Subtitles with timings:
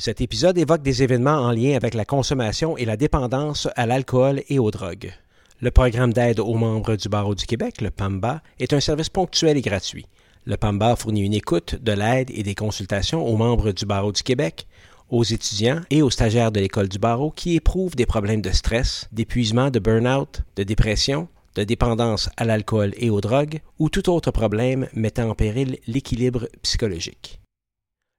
[0.00, 4.44] Cet épisode évoque des événements en lien avec la consommation et la dépendance à l'alcool
[4.48, 5.12] et aux drogues.
[5.60, 9.56] Le programme d'aide aux membres du Barreau du Québec, le PAMBA, est un service ponctuel
[9.56, 10.06] et gratuit.
[10.44, 14.22] Le PAMBA fournit une écoute, de l'aide et des consultations aux membres du Barreau du
[14.22, 14.68] Québec,
[15.10, 19.08] aux étudiants et aux stagiaires de l'école du barreau qui éprouvent des problèmes de stress,
[19.10, 21.26] d'épuisement, de burn-out, de dépression,
[21.56, 26.48] de dépendance à l'alcool et aux drogues ou tout autre problème mettant en péril l'équilibre
[26.62, 27.40] psychologique.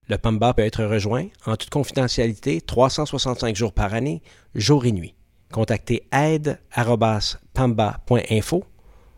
[0.09, 4.23] Le PAMBA peut être rejoint en toute confidentialité 365 jours par année,
[4.55, 5.13] jour et nuit.
[5.51, 8.63] Contactez aide.pamba.info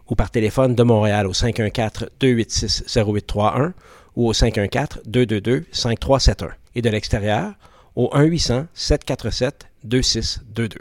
[0.09, 3.71] ou par téléphone de Montréal au 514-286-0831
[4.17, 7.53] ou au 514-222-5371 et de l'extérieur
[7.95, 10.79] au 1-800-747-2622.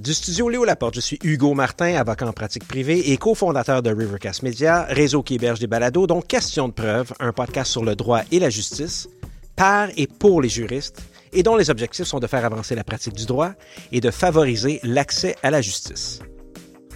[0.00, 3.90] Du studio Léo Laporte, je suis Hugo Martin, avocat en pratique privée et cofondateur de
[3.90, 7.94] Rivercast Media, réseau qui héberge des balados, dont Question de preuve, un podcast sur le
[7.94, 9.08] droit et la justice,
[9.54, 11.00] par et pour les juristes,
[11.32, 13.52] et dont les objectifs sont de faire avancer la pratique du droit
[13.92, 16.18] et de favoriser l'accès à la justice.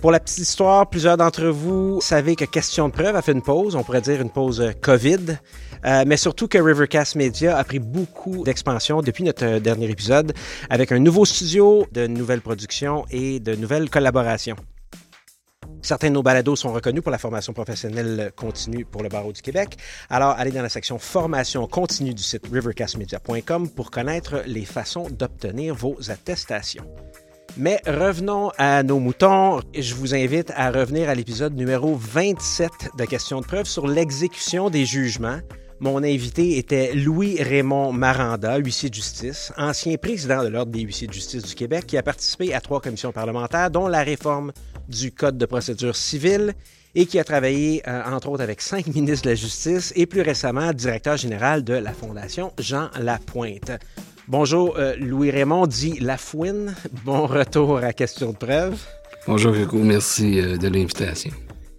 [0.01, 3.43] Pour la petite histoire, plusieurs d'entre vous savez que Question de preuve a fait une
[3.43, 5.39] pause, on pourrait dire une pause COVID.
[5.85, 10.35] Euh, mais surtout que Rivercast Media a pris beaucoup d'expansion depuis notre euh, dernier épisode
[10.71, 14.57] avec un nouveau studio, de nouvelles productions et de nouvelles collaborations.
[15.83, 19.43] Certains de nos balados sont reconnus pour la formation professionnelle continue pour le barreau du
[19.43, 19.77] Québec.
[20.11, 25.75] Alors, allez dans la section formation continue du site rivercastmedia.com pour connaître les façons d'obtenir
[25.75, 26.85] vos attestations.
[27.57, 29.61] Mais revenons à nos moutons.
[29.77, 34.71] Je vous invite à revenir à l'épisode numéro 27 de Questions de preuve sur l'exécution
[34.71, 35.41] des jugements
[35.81, 41.13] mon invité était Louis-Raymond Maranda, huissier de justice, ancien président de l'Ordre des huissiers de
[41.13, 44.53] justice du Québec, qui a participé à trois commissions parlementaires, dont la réforme
[44.89, 46.55] du Code de procédure civile,
[46.97, 50.23] et qui a travaillé, euh, entre autres, avec cinq ministres de la Justice et plus
[50.23, 53.71] récemment directeur général de la Fondation Jean Lapointe.
[54.29, 56.75] Bonjour, euh, Louis-Raymond dit Lafouine.
[57.07, 58.79] Bon retour à Question de preuve.
[59.27, 59.79] Bonjour, Hugo.
[59.79, 61.31] Merci euh, de l'invitation.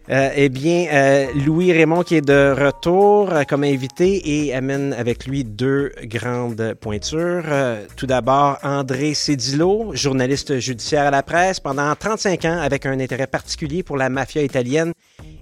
[0.10, 4.92] Euh, eh bien, euh, Louis Raymond qui est de retour euh, comme invité et amène
[4.94, 7.44] avec lui deux grandes pointures.
[7.96, 13.28] tout d'abord, André Cédillo, journaliste judiciaire à la presse pendant 35 ans avec un intérêt
[13.28, 14.94] particulier pour la mafia italienne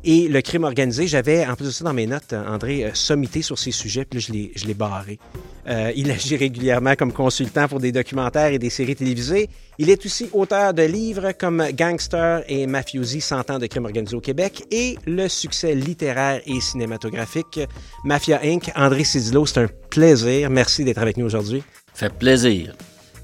[0.04, 1.08] et le crime organisé.
[1.08, 4.52] J'avais, en plus de ça, dans mes notes, André, sommité sur ces sujets, puis là,
[4.54, 5.18] je l'ai barré.
[5.68, 9.50] Euh, il agit régulièrement comme consultant pour des documentaires et des séries télévisées.
[9.78, 14.16] Il est aussi auteur de livres comme Gangster et Mafiosi, 100 ans de crime organisé
[14.16, 17.60] au Québec et le succès littéraire et cinématographique
[18.06, 18.72] Mafia Inc.
[18.76, 20.50] André Cédillo, c'est un plaisir.
[20.50, 21.64] Merci d'être avec nous aujourd'hui.
[21.94, 22.74] Fait plaisir.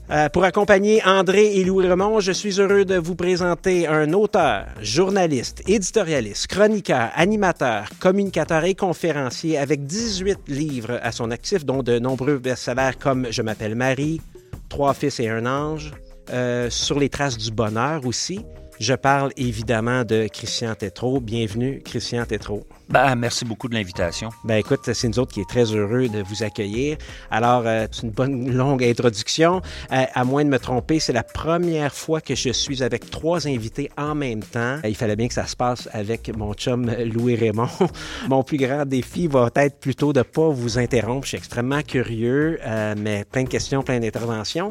[0.10, 4.66] Euh, pour accompagner André et Louis Remond, je suis heureux de vous présenter un auteur,
[4.82, 12.00] journaliste, éditorialiste, chroniqueur, animateur, communicateur et conférencier avec 18 livres à son actif, dont de
[12.00, 14.20] nombreux best-sellers comme Je m'appelle Marie,
[14.68, 15.94] Trois fils et un ange,
[16.32, 18.42] euh, Sur les traces du bonheur aussi.
[18.80, 21.22] Je parle évidemment de Christian Tétrault.
[21.22, 22.66] Bienvenue, Christian Tétrault.
[22.90, 24.30] Ben, merci beaucoup de l'invitation.
[24.44, 26.98] Ben, écoute, c'est nous autres qui est très heureux de vous accueillir.
[27.32, 29.62] Alors, euh, c'est une bonne longue introduction.
[29.92, 33.48] Euh, à moins de me tromper, c'est la première fois que je suis avec trois
[33.48, 34.80] invités en même temps.
[34.84, 37.70] il fallait bien que ça se passe avec mon chum Louis Raymond.
[38.30, 41.24] mon plus grand défi va être plutôt de pas vous interrompre.
[41.24, 44.70] Je suis extrêmement curieux, euh, mais plein de questions, plein d'interventions.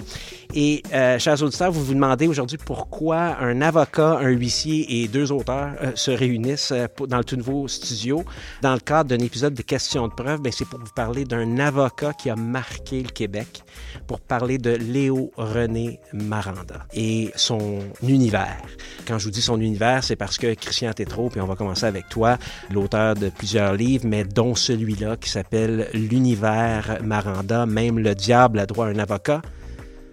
[0.55, 0.83] Et,
[1.19, 6.11] chers auditeurs, vous vous demandez aujourd'hui pourquoi un avocat, un huissier et deux auteurs se
[6.11, 6.75] réunissent
[7.09, 8.02] dans le tout nouveau studio
[8.63, 11.59] dans le cadre d'un épisode de questions de preuve, ben, c'est pour vous parler d'un
[11.59, 13.63] avocat qui a marqué le Québec,
[14.07, 18.63] pour parler de Léo René Maranda et son univers.
[19.07, 21.87] Quand je vous dis son univers, c'est parce que Christian Tétrault, puis on va commencer
[21.87, 22.39] avec toi,
[22.71, 28.67] l'auteur de plusieurs livres, mais dont celui-là qui s'appelle L'univers Maranda, même le diable a
[28.67, 29.43] droit à un avocat.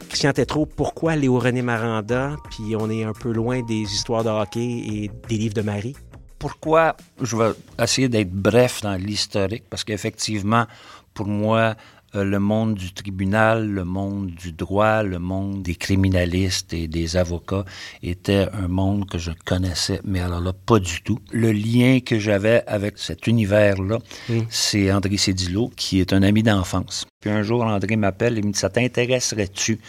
[0.10, 4.30] Christian Tétrault, pourquoi Léo René Maranda, puis on est un peu loin des histoires de
[4.30, 5.96] hockey et des livres de Marie?
[6.40, 7.52] Pourquoi je vais
[7.82, 10.66] essayer d'être bref dans l'historique, parce qu'effectivement,
[11.14, 11.76] pour moi,
[12.16, 17.18] euh, le monde du tribunal, le monde du droit, le monde des criminalistes et des
[17.18, 17.66] avocats
[18.02, 21.20] était un monde que je connaissais, mais alors là, pas du tout.
[21.32, 24.00] Le lien que j'avais avec cet univers-là,
[24.30, 24.40] mm.
[24.50, 27.06] c'est André Cédillo, qui est un ami d'enfance.
[27.22, 29.80] Puis un jour, André m'appelle et me dit, ça t'intéresserait-tu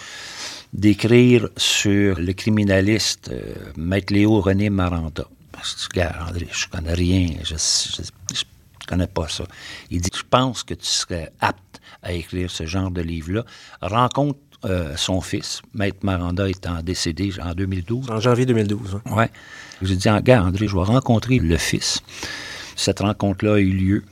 [0.72, 5.26] d'écrire sur le criminaliste euh, Maître Léo René Maranda?
[5.62, 8.42] Je André, je connais rien, je, je,
[8.86, 9.44] connais pas ça.
[9.90, 13.44] Il dit, je pense que tu serais apte à écrire ce genre de livre-là.
[13.82, 18.10] Rencontre euh, son fils, Maître Maranda étant décédé en 2012.
[18.10, 19.00] En janvier 2012.
[19.06, 19.12] Oui.
[19.12, 19.30] Ouais.
[19.82, 22.02] J'ai dit, gars, André, je vais rencontrer le fils.
[22.76, 24.04] Cette rencontre-là a eu lieu.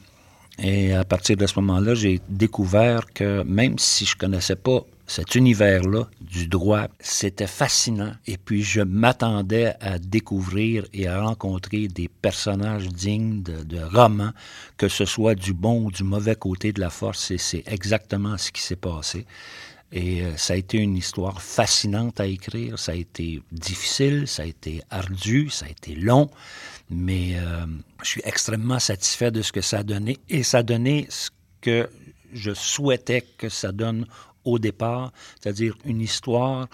[0.59, 5.35] Et à partir de ce moment-là, j'ai découvert que même si je connaissais pas cet
[5.35, 8.13] univers-là du droit, c'était fascinant.
[8.27, 14.33] Et puis, je m'attendais à découvrir et à rencontrer des personnages dignes de, de, romans,
[14.77, 17.31] que ce soit du bon ou du mauvais côté de la force.
[17.31, 19.25] Et c'est exactement ce qui s'est passé.
[19.93, 22.79] Et euh, ça a été une histoire fascinante à écrire.
[22.79, 26.29] Ça a été difficile, ça a été ardu, ça a été long.
[26.91, 27.65] Mais euh,
[28.03, 30.19] je suis extrêmement satisfait de ce que ça a donné.
[30.29, 31.31] Et ça a donné ce
[31.63, 31.89] que
[32.33, 34.07] je souhaitais que ça donne
[34.49, 36.69] au départ, c'est-à-dire une histoire,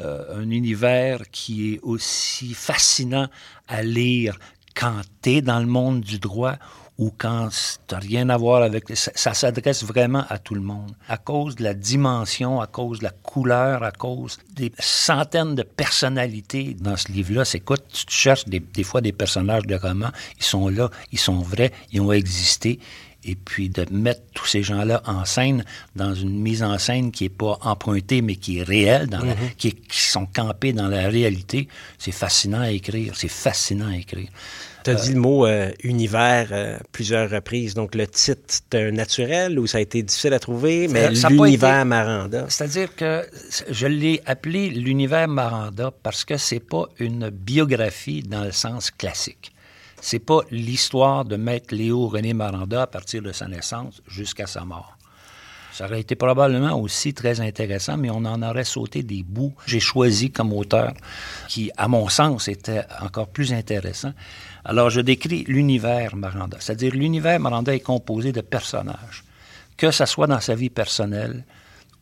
[0.00, 3.28] euh, un univers qui est aussi fascinant
[3.68, 4.38] à lire
[4.74, 6.56] quand tu es dans le monde du droit
[6.96, 7.48] ou quand
[7.88, 8.84] tu rien à voir avec...
[8.94, 10.92] Ça, s'adresse vraiment à tout le monde.
[11.08, 15.62] À cause de la dimension, à cause de la couleur, à cause des centaines de
[15.62, 17.46] personnalités dans ce livre-là.
[17.46, 17.78] C'est quoi?
[17.78, 21.72] Tu cherches des, des fois des personnages de romans, ils sont là, ils sont vrais,
[21.90, 22.78] ils ont existé
[23.24, 25.64] et puis de mettre tous ces gens-là en scène
[25.96, 29.34] dans une mise en scène qui n'est pas empruntée, mais qui est réelle, dans la,
[29.34, 29.54] Mm-hmm.
[29.58, 31.68] qui, est- qui sont campés dans la réalité,
[31.98, 33.14] c'est fascinant à écrire.
[33.16, 34.28] C'est fascinant à écrire.
[34.82, 37.74] Tu as dit le mot euh, univers euh, plusieurs reprises.
[37.74, 41.10] Donc, le titre, c'est un naturel ou ça a été difficile à trouver, mais
[41.44, 42.46] l'univers Maranda.
[42.48, 43.26] C'est-à-dire que
[43.70, 49.52] je l'ai appelé l'univers Maranda parce que c'est pas une biographie dans le sens classique.
[50.00, 54.64] C'est pas l'histoire de Maître Léo René Maranda à partir de sa naissance jusqu'à sa
[54.64, 54.96] mort.
[55.72, 59.54] Ça aurait été probablement aussi très intéressant, mais on en aurait sauté des bouts.
[59.66, 60.92] J'ai choisi comme auteur
[61.48, 64.12] qui, à mon sens, était encore plus intéressant.
[64.64, 66.58] Alors, je décris l'univers Maranda.
[66.60, 69.24] C'est-à-dire, l'univers Maranda est composé de personnages,
[69.76, 71.44] que ce soit dans sa vie personnelle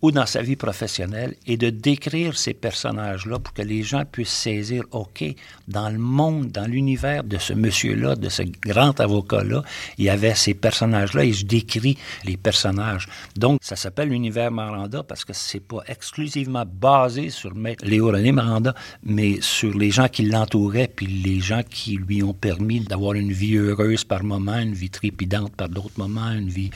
[0.02, 4.28] ou dans sa vie professionnelle, et de décrire ces personnages-là pour que les gens puissent
[4.28, 5.24] saisir, OK,
[5.66, 9.62] dans le monde, dans l'univers de ce monsieur-là, de ce grand avocat-là,
[9.98, 13.08] il y avait ces personnages-là, et je décris les personnages.
[13.36, 17.52] Donc, ça s'appelle l'univers Maranda parce que c'est pas exclusivement basé sur
[17.82, 22.34] Léo René Maranda, mais sur les gens qui l'entouraient, puis les gens qui lui ont
[22.34, 26.70] permis d'avoir une vie heureuse par moments, une vie trépidante par d'autres moments, une vie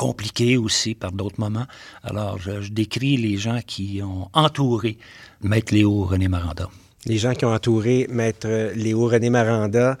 [0.00, 1.66] compliquée aussi par d'autres moments.
[2.02, 4.96] Alors, je, je décris les gens qui ont entouré
[5.42, 6.70] Maître Léo René Maranda.
[7.04, 9.98] Les gens qui ont entouré Maître Léo René Maranda,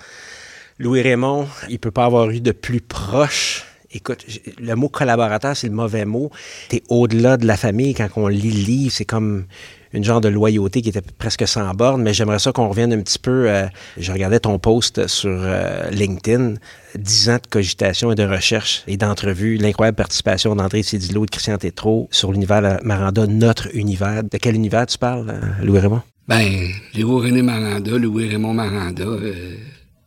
[0.78, 3.69] Louis Raymond, il peut pas avoir eu de plus proche.
[3.92, 4.24] Écoute,
[4.60, 6.30] le mot collaborateur, c'est le mauvais mot.
[6.68, 8.92] T'es au-delà de la famille quand on lit le livre.
[8.92, 9.46] C'est comme
[9.92, 13.00] une genre de loyauté qui était presque sans borne, mais j'aimerais ça qu'on revienne un
[13.00, 13.50] petit peu.
[13.50, 13.66] euh,
[13.98, 16.54] je regardais ton post sur euh, LinkedIn,
[16.96, 21.30] 10 ans de cogitation et de recherche et d'entrevue, l'incroyable participation d'André Cédillo et de
[21.32, 24.22] Christian Tétrault sur l'univers Maranda, notre univers.
[24.22, 26.02] De quel univers tu parles, euh, Louis Raymond?
[26.28, 29.04] Ben, Léo René Maranda, Louis Raymond Maranda,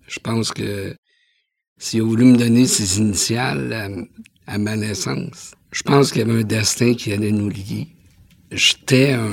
[0.07, 0.95] je pense que
[1.83, 6.24] s'il a voulu me donner ses initiales à, à ma naissance, je pense qu'il y
[6.24, 7.89] avait un destin qui allait nous lier.
[8.51, 9.30] J'étais un...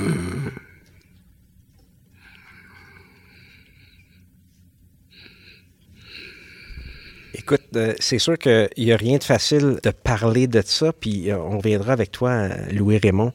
[7.33, 11.31] Écoute, euh, c'est sûr qu'il n'y a rien de facile de parler de ça, puis
[11.31, 13.31] euh, on reviendra avec toi, euh, Louis Raymond,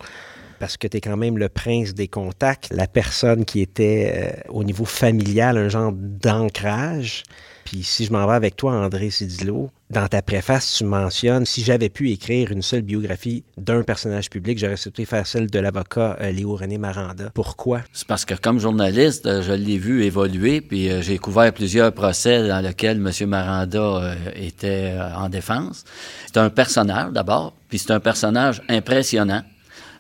[0.60, 4.50] parce que tu es quand même le prince des contacts, la personne qui était euh,
[4.50, 7.24] au niveau familial, un genre d'ancrage.
[7.66, 11.64] Puis si je m'en vais avec toi, André Sidilo, dans ta préface, tu mentionnes si
[11.64, 16.16] j'avais pu écrire une seule biographie d'un personnage public, j'aurais souhaité faire celle de l'avocat
[16.20, 17.30] euh, Léo René Maranda.
[17.35, 17.80] Pourquoi?
[17.92, 21.92] C'est parce que comme journaliste, euh, je l'ai vu évoluer, puis euh, j'ai couvert plusieurs
[21.92, 23.28] procès dans lesquels M.
[23.28, 25.82] Maranda était en défense.
[26.26, 29.42] C'est un personnage d'abord, puis c'est un personnage impressionnant.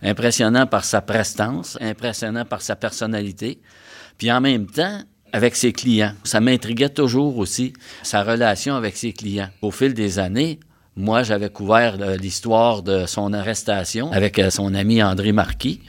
[0.02, 3.58] Impressionnant par sa prestance, impressionnant par sa personnalité,
[4.18, 5.00] puis en même temps,
[5.36, 6.14] avec ses clients.
[6.24, 9.50] Ça m'intriguait toujours aussi, sa relation avec ses clients.
[9.60, 10.58] Au fil des années,
[10.96, 15.80] moi, j'avais couvert euh, l'histoire de son arrestation avec euh, son ami André Marquis.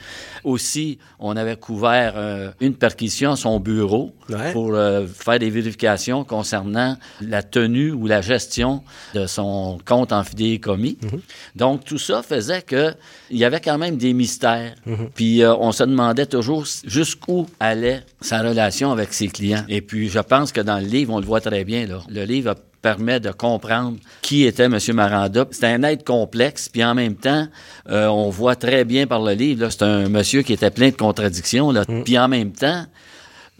[0.44, 4.52] Aussi, on avait couvert euh, une perquisition à son bureau Ouais.
[4.52, 4.74] pour
[5.08, 8.84] faire des vérifications concernant la tenue ou la gestion
[9.14, 10.98] de son compte en fidéicommis.
[11.56, 12.94] Donc, tout ça faisait que
[13.32, 14.76] il y avait quand même des mystères.
[15.16, 19.64] Puis, euh, on se demandait toujours jusqu'où allait sa relation avec ses clients.
[19.70, 21.88] Et puis, je pense que dans le livre, on le voit très bien.
[21.88, 22.02] Là.
[22.10, 22.54] Le livre
[22.88, 24.77] permet de comprendre qui était M.
[24.94, 25.46] Maranda.
[25.51, 27.46] C'est un être complexe, puis en même temps,
[27.89, 30.96] euh, on voit très bien par le livre, c'est un monsieur qui était plein de
[30.96, 31.84] contradictions, là.
[32.06, 32.86] puis en même temps,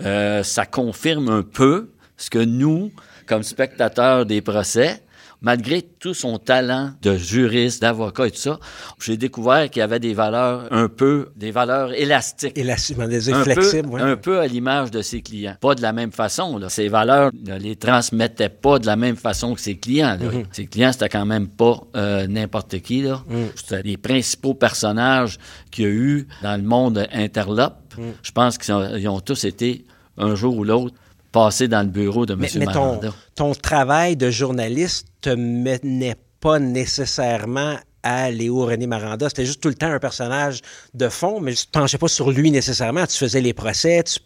[0.02, 2.94] euh, ça confirme un peu ce que nous,
[3.26, 5.02] comme spectateurs des procès,
[5.42, 8.60] malgré tout son talent de juriste, d'avocat et tout ça,
[9.00, 12.58] j'ai découvert qu'il y avait des valeurs un peu, des valeurs élastiques.
[12.58, 14.02] Élastique, on un peu, ouais.
[14.02, 15.56] un peu à l'image de ses clients.
[15.60, 16.58] Pas de la même façon.
[16.58, 16.70] Là.
[16.70, 20.18] Ses valeurs ne les transmettait pas de la même façon que ses clients.
[20.20, 20.30] là.
[20.52, 23.02] Ses clients, c'était quand même pas euh, n'importe qui.
[23.02, 23.24] Là.
[23.56, 25.38] C'était les principaux personnages
[25.72, 27.94] qu'il y a eu dans le monde interlope.
[28.22, 29.86] Je pense qu'ils ont, ils ont tous été,
[30.18, 30.96] un jour ou l'autre,
[31.32, 32.40] passés dans le bureau de M.
[32.40, 32.74] Mais, mais
[33.36, 39.28] ton, travail de journaliste te menait pas nécessairement à Léo René Maranda.
[39.30, 40.62] C'était juste tout le temps un personnage
[40.94, 43.06] de fond, mais tu ne penchais pas sur lui nécessairement.
[43.06, 44.20] Tu faisais les procès, tu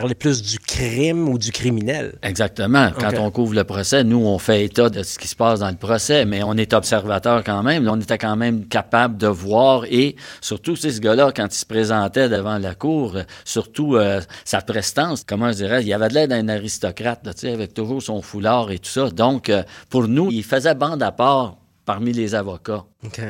[0.00, 2.18] parlais plus du crime ou du criminel.
[2.22, 2.90] Exactement.
[2.98, 5.70] Quand on couvre le procès, nous, on fait état de ce qui se passe dans
[5.70, 7.84] le procès, mais on est observateur quand même.
[7.84, 11.58] Là, on était quand même capable de voir et surtout, c'est ce gars-là, quand il
[11.58, 16.08] se présentait devant la cour, euh, surtout euh, sa prestance, comment je dirais, il avait
[16.08, 19.10] de l'air d'un aristocrate, là, tu sais, avec toujours son foulard et tout ça.
[19.10, 22.84] Donc, euh, pour nous, il faisait bande à part parmi les avocats.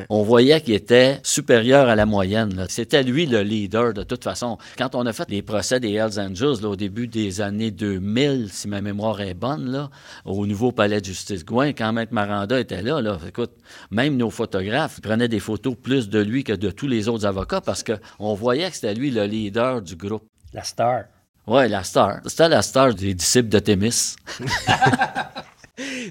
[0.09, 2.65] On voyait qu'il était supérieur à la moyenne.
[2.67, 4.57] C'était lui le leader de toute façon.
[4.77, 8.49] Quand on a fait les procès des Hells Angels là, au début des années 2000,
[8.51, 9.89] si ma mémoire est bonne, là,
[10.25, 13.51] au nouveau palais de justice Gouin, quand Maître Maranda était là, là, écoute,
[13.91, 17.61] même nos photographes prenaient des photos plus de lui que de tous les autres avocats
[17.61, 20.23] parce qu'on voyait que c'était lui le leader du groupe.
[20.51, 21.03] La star.
[21.45, 22.21] Ouais, la star.
[22.25, 24.15] C'était la star des disciples de Thémis.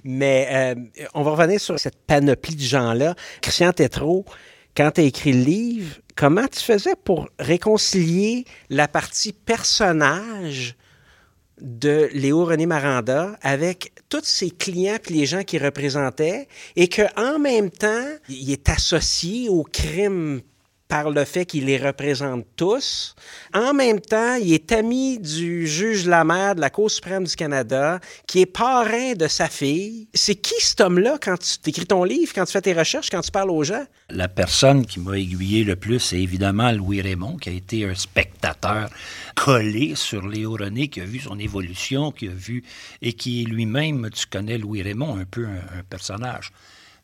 [0.04, 0.74] Mais euh,
[1.14, 3.14] on va revenir sur cette panoplie de gens-là.
[3.40, 4.24] Christian Tétrault,
[4.76, 10.76] quand tu as écrit le livre, comment tu faisais pour réconcilier la partie personnage
[11.60, 17.38] de Léo René Maranda avec tous ses clients puis les gens qu'il représentait et qu'en
[17.38, 20.42] même temps, il est associé au crime
[20.88, 23.14] par le fait qu'il les représente tous.
[23.52, 28.00] En même temps, il est ami du juge Lamère de la Cour suprême du Canada,
[28.26, 30.08] qui est parrain de sa fille.
[30.14, 33.20] C'est qui cet homme-là quand tu écris ton livre, quand tu fais tes recherches, quand
[33.20, 33.84] tu parles aux gens?
[34.10, 37.94] La personne qui m'a aiguillé le plus, c'est évidemment Louis Raymond, qui a été un
[37.94, 38.88] spectateur
[39.34, 42.62] collé sur Léo René, qui a vu son évolution, qui a vu,
[43.02, 46.52] et qui lui-même, tu connais Louis Raymond, un peu un, un personnage.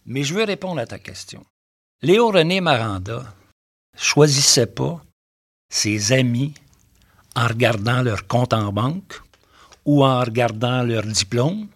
[0.07, 1.45] Mais je veux répondre à ta question.
[2.03, 3.35] Léo René Maranda
[3.97, 5.01] choisissait pas
[5.71, 6.53] ses amis
[7.35, 9.21] en regardant leur compte en banque
[9.85, 11.67] ou en regardant leur diplôme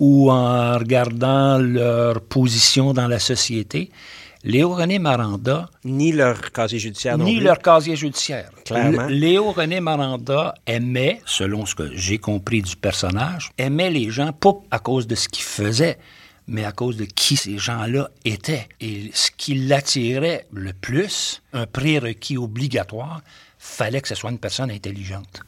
[0.00, 3.90] ou en regardant leur position dans la société.
[4.42, 7.44] Léo René Maranda, Ni leur casier judiciaire non ni plus.
[7.44, 8.50] leur casier judiciaire.
[8.66, 9.06] Clairement.
[9.06, 14.52] Léo René Maranda aimait, selon ce que j'ai compris du personnage, aimait les gens pas
[14.70, 15.98] à cause de ce qu'ils faisaient,
[16.46, 18.68] mais à cause de qui ces gens-là étaient.
[18.80, 23.22] Et ce qui l'attirait le plus, un prérequis obligatoire,
[23.58, 25.40] fallait que ce soit une personne intelligente.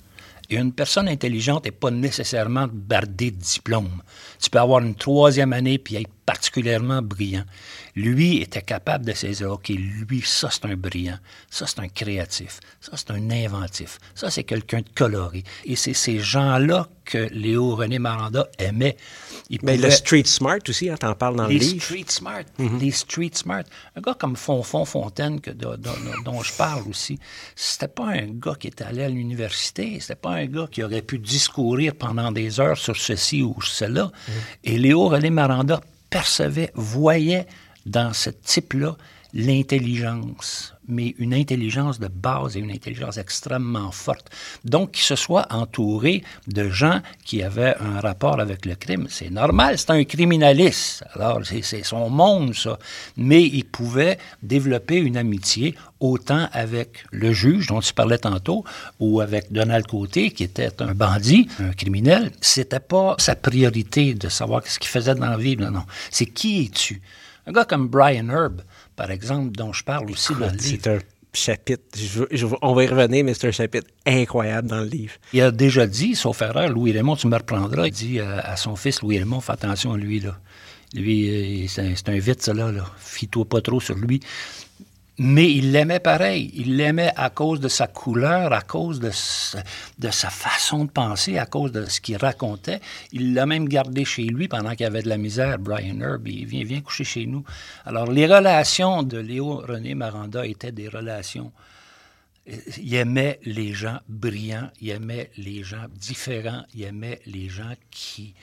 [0.48, 4.02] Et une personne intelligente n'est pas nécessairement bardée de diplôme.
[4.40, 7.44] Tu peux avoir une troisième année puis être particulièrement brillant.
[7.96, 11.18] Lui était capable de saisir, OK, lui, ça c'est un brillant,
[11.50, 15.42] ça c'est un créatif, ça c'est un inventif, ça c'est quelqu'un de coloré.
[15.64, 18.96] Et c'est ces gens-là que Léo René Maranda aimait.
[19.48, 21.82] Il Mais le pouvait- street smart aussi, hein, t'en parles dans le les livre.
[21.82, 23.62] street smart, les street smart.
[23.96, 25.92] Un gars comme Fonfon Fontaine, que, dont, dont-
[26.24, 27.18] dont je parle aussi,
[27.54, 31.00] c'était pas un gars qui était allé à l'université, c'était pas un gars qui aurait
[31.00, 34.12] pu discourir pendant des heures sur ceci ou cela.
[34.64, 37.46] Et Léo René Maranda percevait, voyait
[37.86, 38.96] dans ce type-là
[39.36, 44.30] l'intelligence, mais une intelligence de base et une intelligence extrêmement forte.
[44.64, 49.28] Donc, qu'il se soit entouré de gens qui avaient un rapport avec le crime, c'est
[49.28, 51.04] normal, c'est un criminaliste.
[51.14, 52.78] Alors, c'est son monde, ça.
[53.18, 58.64] Mais il pouvait développer une amitié autant avec le juge dont tu parlais tantôt
[59.00, 62.30] ou avec Donald Côté, qui était un bandit, un criminel.
[62.40, 65.58] C'était pas sa priorité de savoir ce qu'il faisait dans la vie.
[65.58, 65.84] Non, non.
[66.10, 67.02] C'est qui es-tu?
[67.46, 68.62] Un gars comme Brian Herb,
[68.96, 70.78] par exemple, dont je parle aussi dans le livre.
[70.82, 70.98] C'est un
[71.32, 75.14] chapitre, je je on va y revenir, mais c'est un chapitre incroyable dans le livre.
[75.32, 78.74] Il a déjà dit, sauf erreur, Louis Raymond, tu me reprendras, il dit à son
[78.74, 80.38] fils Louis Raymond, fais attention à lui, là.
[80.94, 82.72] Lui, euh, c'est un, un vite, ça, là.
[82.72, 82.84] là.
[82.96, 84.20] Fie-toi pas trop sur lui.
[85.18, 86.50] Mais il l'aimait pareil.
[86.54, 91.46] Il l'aimait à cause de sa couleur, à cause de sa, façon de penser, à
[91.46, 92.80] cause de ce qu'il racontait.
[93.12, 95.58] Il l'a même gardé chez lui pendant qu'il avait de la misère.
[95.58, 97.44] Brian Herb, il vient, coucher chez nous.
[97.86, 101.52] Alors, les relations de Léo René Maranda étaient des relations
[102.78, 108.34] il aimait les gens brillants, il aimait les gens différents, il aimait les gens qui,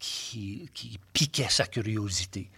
[0.00, 2.48] qui, qui piquaient sa curiosité.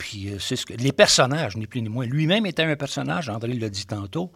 [0.00, 2.06] Puis euh, c'est ce que les personnages, ni plus ni moins.
[2.06, 4.32] Lui-même était un personnage, André l'a dit tantôt.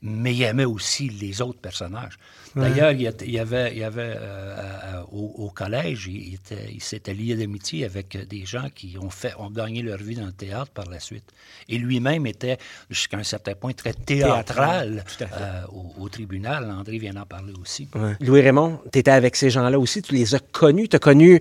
[0.00, 2.16] mais il aimait aussi les autres personnages.
[2.54, 6.38] D'ailleurs, il y avait, il y avait euh, au, collège, il,
[6.72, 10.26] il s'était lié d'amitié avec des gens qui ont, fait, ont gagné leur vie dans
[10.26, 11.24] le théâtre par la suite.
[11.68, 12.58] Et lui-même était,
[12.90, 15.62] jusqu'à un certain point, très théâtral, euh,
[15.98, 16.70] au, tribunal.
[16.70, 17.88] André vient d'en parler aussi.
[18.20, 21.40] Louis-Raymond, tu étais avec ces gens-là aussi, tu les as connus, tu as connu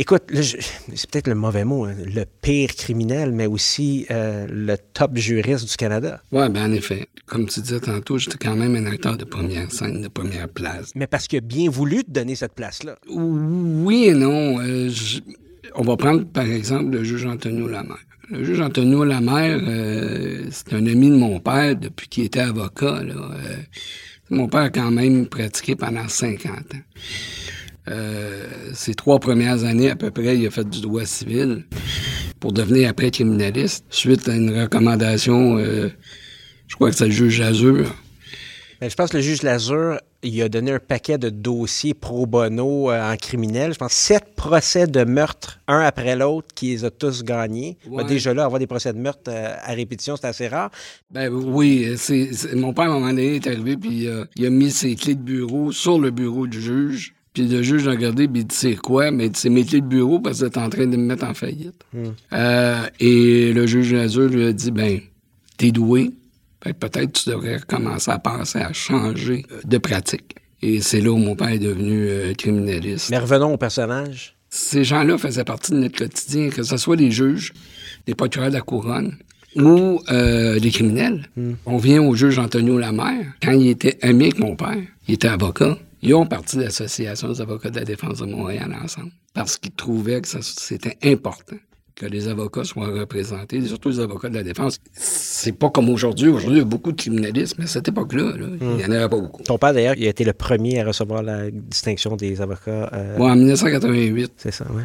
[0.00, 5.16] Écoute, c'est peut-être le mauvais mot, hein, le pire criminel, mais aussi euh, le top
[5.16, 6.22] juriste du Canada.
[6.30, 7.08] Oui, bien en effet.
[7.26, 10.92] Comme tu disais tantôt, j'étais quand même un acteur de première scène, de première place.
[10.94, 12.94] Mais parce qu'il a bien voulu te donner cette place-là.
[13.08, 14.60] Oui et non.
[14.60, 14.88] Euh,
[15.74, 17.98] on va prendre, par exemple, le juge Antonio Lamère.
[18.30, 23.02] Le juge Antonio Lamère, euh, c'est un ami de mon père depuis qu'il était avocat.
[24.30, 26.78] mon père a quand même pratiqué pendant 50 ans.
[27.90, 31.64] Euh, ces trois premières années, à peu près, il a fait du droit civil
[32.40, 35.90] pour devenir après criminaliste, suite à une recommandation, euh,
[36.66, 37.94] je crois que c'est le juge Lazur.
[38.80, 42.26] Ben, je pense que le juge Lazur, il a donné un paquet de dossiers pro
[42.26, 43.72] bono euh, en criminel.
[43.72, 47.76] Je pense sept procès de meurtre, un après l'autre, qui les a tous gagnés.
[47.90, 50.70] Ben, déjà là, avoir des procès de meurtre à répétition, c'est assez rare.
[51.10, 54.70] Ben oui, c'est, mon père, à un moment donné, est arrivé, puis il a mis
[54.70, 57.14] ses clés de bureau sur le bureau du juge.
[57.32, 59.10] Puis le juge a regardé, puis il dit C'est quoi?
[59.10, 61.34] Mais c'est mes clés de bureau parce que t'es en train de me mettre en
[61.34, 61.84] faillite.
[61.92, 62.04] Hmm.
[62.32, 65.00] Euh, et le juge Lazur lui a dit Ben,
[65.56, 66.10] t'es doué,
[66.60, 70.36] peut-être tu devrais commencer à penser à changer euh, de pratique.
[70.62, 73.10] Et c'est là où mon père est devenu euh, criminaliste.
[73.10, 74.36] Mais revenons au personnage.
[74.50, 77.52] Ces gens-là faisaient partie de notre quotidien, que ce soit les juges,
[78.06, 79.16] les procureurs de la couronne
[79.56, 81.28] ou les criminels.
[81.36, 81.52] Hmm.
[81.66, 83.26] On vient au juge Antonio Lamère.
[83.42, 85.76] Quand il était ami avec mon père, il était avocat.
[86.02, 89.72] Ils ont parti de l'Association des avocats de la défense de Montréal ensemble parce qu'ils
[89.72, 91.56] trouvaient que c'était important
[91.94, 94.78] que les avocats soient représentés, surtout les avocats de la défense.
[94.92, 96.28] C'est pas comme aujourd'hui.
[96.28, 99.08] Aujourd'hui, il y a beaucoup de criminalistes, mais à cette époque-là, il n'y en avait
[99.08, 99.42] pas beaucoup.
[99.42, 102.88] Ton père, d'ailleurs, il a été le premier à recevoir la distinction des avocats.
[102.92, 103.18] Euh...
[103.18, 104.32] en 1988.
[104.36, 104.82] C'est ça, oui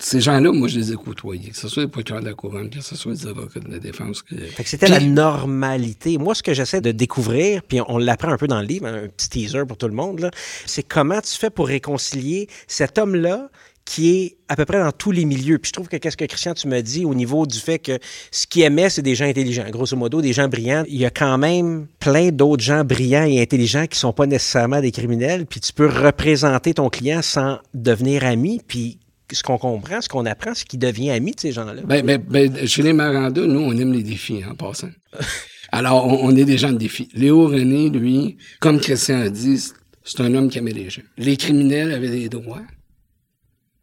[0.00, 2.70] ces gens-là, moi, je les ai côtoyés, que ce soit les procureurs de la couronne,
[2.70, 4.24] que ce soit les avocats de la défense.
[4.28, 6.18] Fait que c'était la normalité.
[6.18, 9.06] Moi, ce que j'essaie de découvrir, puis on l'apprend un peu dans le livre, un
[9.08, 10.30] petit teaser pour tout le monde,
[10.66, 13.48] c'est comment tu fais pour réconcilier cet homme-là
[13.84, 15.58] qui est à peu près dans tous les milieux.
[15.58, 17.98] Puis je trouve que qu'est-ce que Christian, tu me dis au niveau du fait que
[18.30, 19.64] ce qu'il aimait, c'est des gens intelligents.
[19.70, 20.84] Grosso modo, des gens brillants.
[20.88, 24.80] Il y a quand même plein d'autres gens brillants et intelligents qui sont pas nécessairement
[24.80, 25.46] des criminels.
[25.46, 28.60] Puis tu peux représenter ton client sans devenir ami.
[28.66, 28.98] Puis
[29.32, 31.82] ce qu'on comprend, ce qu'on apprend, c'est qu'il devient ami de ces gens-là.
[31.84, 34.90] Ben, ben, ben, chez les Maranda, nous, on aime les défis, en passant.
[35.72, 37.08] Alors, on, est des gens de défis.
[37.14, 39.58] Léo René, lui, comme Christian a dit,
[40.04, 41.02] c'est un homme qui aimait les gens.
[41.16, 42.62] Les criminels avaient des droits.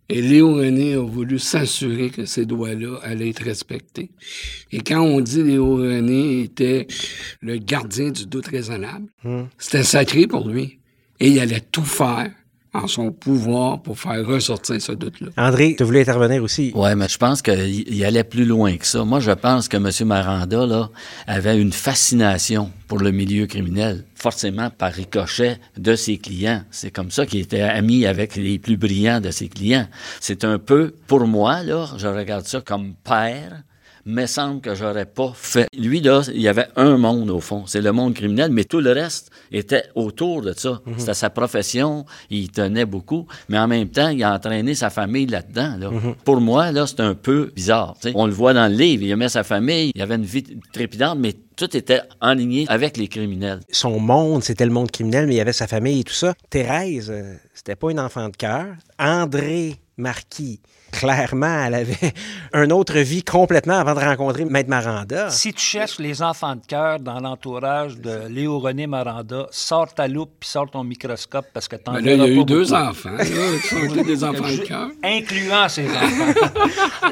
[0.08, 4.12] Et Léo René a voulu s'assurer que ces droits-là allaient être respectés.
[4.72, 6.88] Et quand on dit Léo René était
[7.42, 9.44] le gardien du doute raisonnable, hmm.
[9.58, 10.80] c'était sacré pour lui.
[11.20, 12.32] Et il allait tout faire
[12.74, 15.30] en son pouvoir pour faire ressortir ce doute-là.
[15.38, 16.72] André, tu voulais intervenir aussi.
[16.76, 19.04] Oui, mais je pense qu'il allait plus loin que ça.
[19.04, 20.08] Moi, je pense que M.
[20.08, 20.90] Maranda là,
[21.26, 26.64] avait une fascination pour le milieu criminel, forcément par ricochet de ses clients.
[26.72, 29.88] C'est comme ça qu'il était ami avec les plus brillants de ses clients.
[30.20, 33.64] C'est un peu, pour moi, là, je regarde ça comme père
[34.06, 35.68] me semble que j'aurais pas fait.
[35.78, 38.80] Lui, là, il y avait un monde au fond, c'est le monde criminel, mais tout
[38.80, 40.82] le reste était autour de ça.
[40.86, 40.96] Mhm.
[40.98, 45.26] C'était sa profession, il tenait beaucoup, mais en même temps, il a entraîné sa famille
[45.26, 45.92] là-dedans.
[45.92, 46.16] Mhm.
[46.24, 47.96] Pour moi, là, c'est un peu bizarre.
[48.16, 51.18] On le voit dans le livre, il aimait sa famille, il avait une vie trépidante,
[51.20, 53.60] mais tout était aligné avec les criminels.
[53.70, 56.34] Son monde, c'était le monde criminel, mais il y avait sa famille et tout ça.
[56.50, 58.68] Thérèse, euh, c'était pas une enfant de cœur.
[58.98, 62.14] André Marquis, clairement, elle avait
[62.54, 65.30] une autre vie complètement avant de rencontrer Maître Maranda.
[65.30, 70.08] Si tu cherches les enfants de cœur dans l'entourage de Léo René Maranda, sors ta
[70.08, 73.12] loupe puis sors ton microscope parce que t'en as Il y a eu deux enfants,
[73.12, 74.90] là, des enfants de cœur.
[75.04, 76.50] Incluant ces enfants.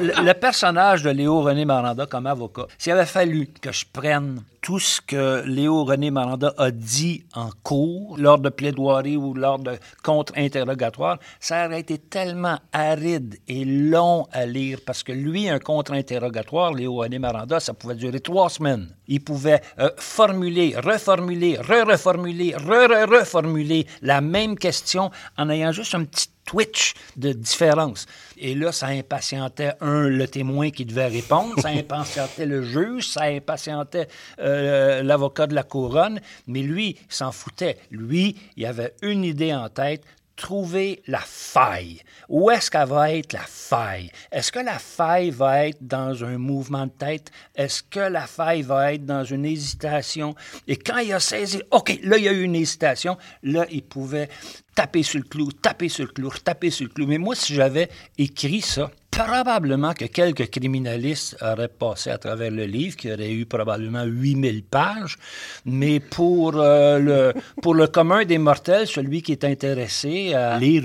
[0.00, 4.78] le, personnage de Léo René Maranda comme avocat, s'il avait fallu que je prenne tout
[4.78, 9.78] ce que Léo René Maranda a dit en cours, lors de plaidoirie ou lors de
[10.02, 16.74] contre-interrogatoire, ça aurait été tellement aride et long à lire parce que lui, un contre-interrogatoire,
[16.74, 18.94] Léo René Maranda, ça pouvait durer trois semaines.
[19.06, 26.28] Il pouvait euh, formuler, reformuler, re-reformuler, re-reformuler la même question en ayant juste un petit
[26.48, 28.06] twitch de différence.
[28.38, 33.24] Et là, ça impatientait, un, le témoin qui devait répondre, ça impatientait le juge, ça
[33.24, 34.08] impatientait
[34.40, 37.76] euh, l'avocat de la couronne, mais lui, il s'en foutait.
[37.90, 40.02] Lui, il avait une idée en tête,
[40.38, 42.00] trouver la faille.
[42.28, 44.10] Où est-ce qu'elle va être la faille?
[44.30, 47.30] Est-ce que la faille va être dans un mouvement de tête?
[47.54, 50.34] Est-ce que la faille va être dans une hésitation?
[50.66, 53.82] Et quand il a saisi, OK, là, il y a eu une hésitation, là, il
[53.82, 54.28] pouvait
[54.74, 57.06] taper sur le clou, taper sur le clou, taper sur le clou.
[57.06, 62.64] Mais moi, si j'avais écrit ça, probablement que quelques criminalistes auraient passé à travers le
[62.64, 65.16] livre, qui aurait eu probablement 8000 pages,
[65.64, 70.84] mais pour, euh, le, pour le commun des mortels, celui qui est intéressé à lire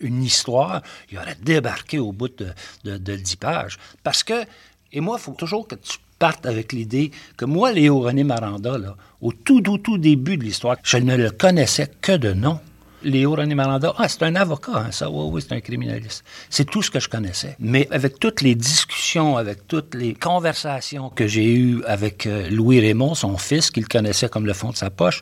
[0.00, 2.48] une, histoire, il aurait débarqué au bout de,
[2.84, 3.78] de, de 10 pages.
[4.04, 4.44] Parce que,
[4.92, 8.78] et moi, il faut toujours que tu partes avec l'idée que moi, Léo René Maranda,
[9.20, 12.60] au tout, tout, tout début de l'histoire, je ne le connaissais que de nom.
[13.06, 16.24] Léo René Maranda, ah, c'est un avocat, hein, ça, oui, oui, c'est un criminaliste.
[16.50, 17.56] C'est tout ce que je connaissais.
[17.60, 22.80] Mais avec toutes les discussions, avec toutes les conversations que j'ai eues avec euh, Louis
[22.80, 25.20] Raymond, son fils, qu'il connaissait comme le fond de sa poche,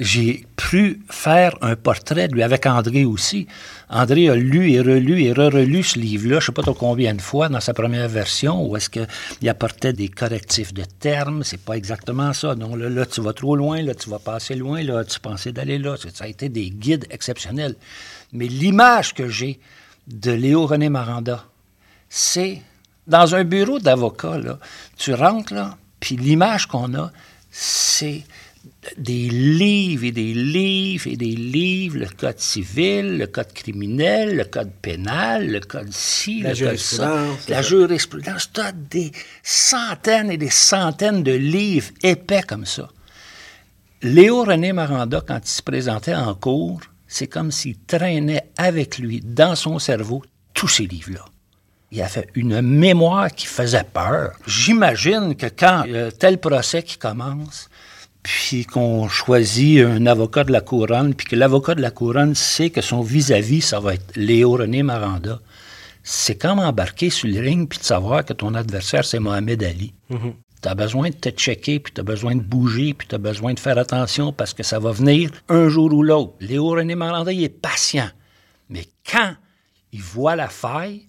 [0.00, 3.46] j'ai pu faire un portrait de lui, avec André aussi.
[3.90, 7.14] André a lu et relu et re-relu ce livre-là, je ne sais pas trop combien
[7.14, 11.42] de fois, dans sa première version, où est-ce qu'il apportait des correctifs de termes.
[11.44, 12.54] C'est pas exactement ça.
[12.54, 15.52] Non, là, là, tu vas trop loin, là, tu vas passer loin, là, tu pensais
[15.52, 15.96] d'aller là?
[15.96, 17.76] Ça a été des guides exceptionnels.
[18.32, 19.60] Mais l'image que j'ai
[20.06, 21.44] de Léo René Maranda,
[22.08, 22.62] c'est
[23.06, 24.58] dans un bureau d'avocat, là,
[24.96, 27.12] tu rentres là, puis l'image qu'on a,
[27.50, 28.22] c'est
[28.96, 34.44] des livres et des livres et des livres, le code civil, le code criminel, le
[34.44, 38.50] code pénal, le code ci, la le code ça, la jurisprudence.
[38.52, 42.88] Tu as des centaines et des centaines de livres épais comme ça.
[44.02, 49.20] Léo René Maranda, quand il se présentait en cours, c'est comme s'il traînait avec lui,
[49.20, 50.22] dans son cerveau,
[50.54, 51.24] tous ces livres-là.
[51.90, 54.34] Il a fait une mémoire qui faisait peur.
[54.46, 57.68] J'imagine que quand euh, tel procès qui commence,
[58.22, 62.70] puis qu'on choisit un avocat de la couronne, puis que l'avocat de la couronne sait
[62.70, 65.40] que son vis-à-vis, ça va être Léo René Maranda,
[66.04, 69.94] c'est comme embarquer sur le ring puis de savoir que ton adversaire, c'est Mohamed Ali.
[70.62, 73.54] Tu as besoin de te checker, puis tu besoin de bouger, puis tu as besoin
[73.54, 76.34] de faire attention parce que ça va venir un jour ou l'autre.
[76.40, 78.10] Léo René Maranda, il est patient.
[78.68, 79.34] Mais quand
[79.92, 81.06] il voit la faille,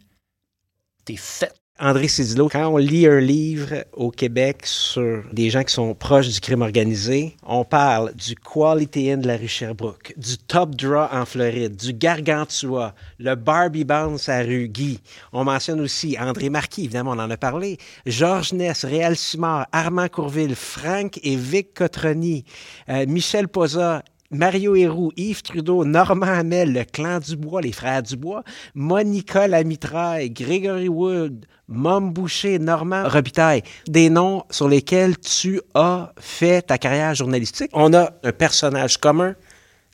[1.06, 1.54] t'es fait.
[1.84, 6.28] André Cédillo, quand on lit un livre au Québec sur des gens qui sont proches
[6.28, 11.08] du crime organisé, on parle du Quality Inn de la rue Sherbrooke, du Top Draw
[11.12, 15.00] en Floride, du Gargantua, le Barbie Bounce à rue Guy.
[15.34, 20.08] On mentionne aussi André Marquis, évidemment, on en a parlé, Georges Ness, Réal Simard, Armand
[20.08, 22.46] Courville, Frank et Vic Cotroni,
[22.90, 28.44] euh, Michel Poza, Mario Héroux, Yves Trudeau, Normand Hamel, le clan Dubois, les frères Dubois,
[28.74, 36.62] Monica Lamitraille, Gregory Wood, Mom Boucher, Normand Robitaille, des noms sur lesquels tu as fait
[36.62, 37.72] ta carrière journalistique.
[37.74, 39.36] On a un personnage commun,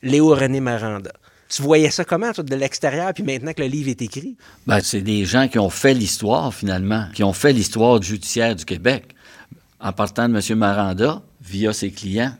[0.02, 1.12] Léo René Maranda.
[1.48, 4.36] Tu voyais ça comment, toi, de l'extérieur, puis maintenant que le livre est écrit?
[4.66, 8.64] Ben, c'est des gens qui ont fait l'histoire, finalement, qui ont fait l'histoire judiciaire du
[8.64, 9.14] Québec,
[9.80, 10.58] en partant de M.
[10.58, 12.34] Maranda, via ses clients.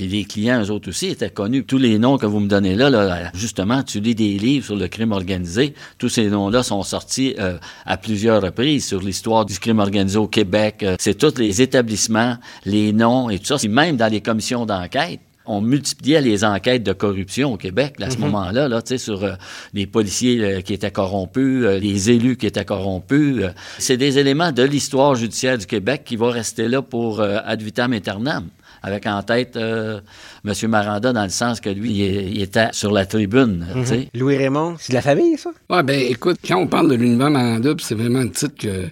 [0.00, 1.62] Puis les clients, eux autres aussi, étaient connus.
[1.64, 4.74] Tous les noms que vous me donnez là, là justement, tu lis des livres sur
[4.74, 5.74] le crime organisé.
[5.98, 10.26] Tous ces noms-là sont sortis euh, à plusieurs reprises sur l'histoire du crime organisé au
[10.26, 10.82] Québec.
[10.82, 13.68] Euh, c'est tous les établissements, les noms et tout ça.
[13.68, 18.10] Même dans les commissions d'enquête on multipliait les enquêtes de corruption au Québec là, à
[18.10, 19.32] ce moment-là, là, sur euh,
[19.74, 23.44] les policiers euh, qui étaient corrompus, euh, les élus qui étaient corrompus.
[23.78, 27.92] c'est des éléments de l'histoire judiciaire du Québec qui vont rester là pour ad vitam
[27.92, 28.46] aeternam
[28.82, 30.54] avec en tête M.
[30.68, 33.66] Maranda dans le sens que lui, il, était sur la tribune.
[33.74, 34.06] Mhm.
[34.14, 35.50] Louis Raymond, c'est de la famille, ça?
[35.68, 38.88] Oui, ben écoute, quand on parle de l'univers Maranda, c'est vraiment un titre que,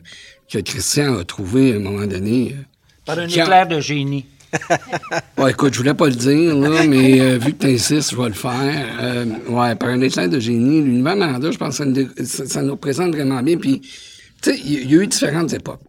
[0.51, 2.57] que Christian a trouvé à un moment donné.
[3.05, 4.27] Par un éclair de génie.
[5.38, 8.16] ouais, écoute, je voulais pas le dire, là, mais euh, vu que tu insistes, je
[8.16, 8.87] vais le faire.
[9.01, 13.14] Euh, ouais, par un éclair de génie, l'univers Maranda, je pense que ça, nous représente
[13.14, 13.57] vraiment bien.
[13.59, 15.81] Puis, tu sais, il y, a eu différentes époques.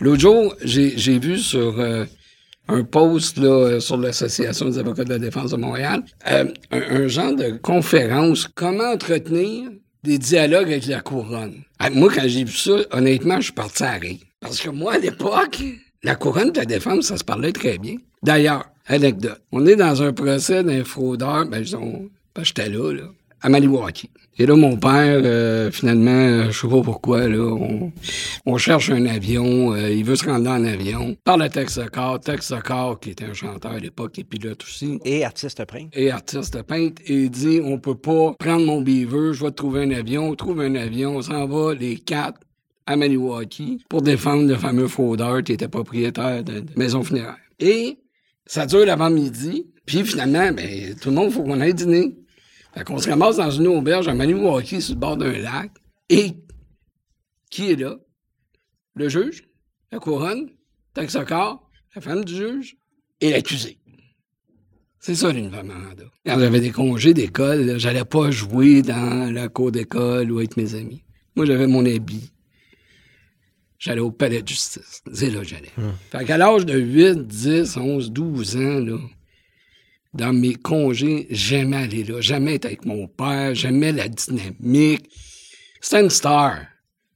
[0.00, 2.04] L'autre jour, j'ai vu sur euh,
[2.68, 7.34] un post là, sur l'Association des avocats de la défense de Montréal, un, un, genre
[7.34, 9.70] de conférence, comment entretenir
[10.02, 11.62] des dialogues avec la couronne.
[11.78, 14.20] Ah, moi, quand j'ai vu ça, honnêtement, je suis parti à rire.
[14.40, 15.62] Parce que moi, à l'époque,
[16.02, 17.96] la couronne de la défense, ça se parlait très bien.
[18.22, 23.04] D'ailleurs, anecdote, on est dans un procès d'un fraudeur, ben, disons, ben, j'étais là, là,
[23.40, 24.10] à Maniwaki.
[24.36, 27.56] Et là, mon père, euh, finalement, je sais pas pourquoi, là,
[28.46, 31.16] on, cherche un avion, euh, il veut se rendre en avion.
[31.24, 34.98] Par le Texacar, Texacar, qui était un chanteur à l'époque et pilote aussi.
[35.04, 35.90] Et artiste peintre.
[35.92, 37.00] Et artiste peintre.
[37.06, 40.34] Et il dit, on peut pas prendre mon beaver, je vais trouver un avion, on
[40.34, 42.40] trouve un avion, on s'en va, les quatre,
[42.86, 47.36] à Maniwaki pour défendre le fameux fraudeur qui était propriétaire de, maison funéraire.
[47.60, 47.98] Et
[48.46, 52.14] ça dure l'avant-midi, puis finalement, ben, tout le monde, faut qu'on aille dîner.
[52.74, 55.70] Fait qu'on se ramasse dans une auberge à Maniwaki sur le bord d'un lac.
[56.08, 56.32] Et
[57.50, 57.96] qui est là?
[58.96, 59.44] Le juge,
[59.92, 60.50] la couronne,
[61.26, 62.76] corps, la femme du juge
[63.20, 63.78] et l'accusé.
[64.98, 65.74] C'est ça, l'université.
[66.26, 70.74] Quand j'avais des congés d'école, j'allais pas jouer dans la cour d'école ou avec mes
[70.74, 71.04] amis.
[71.36, 72.32] Moi, j'avais mon habit.
[73.78, 75.02] J'allais au palais de justice.
[75.12, 75.70] C'est là que j'allais.
[75.76, 75.92] Hum.
[76.10, 78.98] Fait qu'à l'âge de 8, 10, 11, 12 ans, là,
[80.14, 82.20] dans mes congés, j'aimais aller là.
[82.20, 83.54] J'aimais être avec mon père.
[83.54, 85.10] J'aimais la dynamique.
[85.80, 86.58] C'était une star.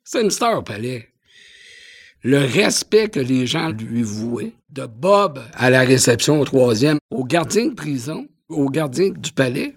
[0.05, 1.09] C'était une star au palais.
[2.23, 7.25] Le respect que les gens lui vouaient, de Bob à la réception au troisième, aux
[7.25, 9.77] gardiens de prison, aux gardiens du palais,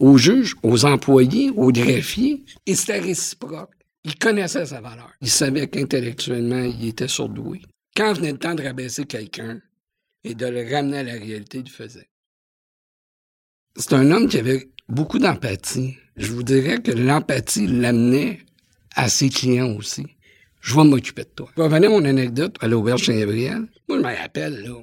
[0.00, 3.70] aux juges, aux employés, aux greffiers, et c'était réciproque.
[4.04, 5.10] Il connaissait sa valeur.
[5.20, 7.62] Il savait qu'intellectuellement, il était surdoué.
[7.96, 9.60] Quand venait le temps de rabaisser quelqu'un
[10.24, 12.08] et de le ramener à la réalité, il le faisait.
[13.80, 15.96] C'est un homme qui avait beaucoup d'empathie.
[16.16, 18.40] Je vous dirais que l'empathie l'amenait
[18.96, 20.04] à ses clients aussi.
[20.60, 21.48] Je vais m'occuper de toi.
[21.56, 23.68] Je vais venir mon anecdote à l'auberge Saint-Gabriel.
[23.88, 24.74] Moi, je me rappelle, là,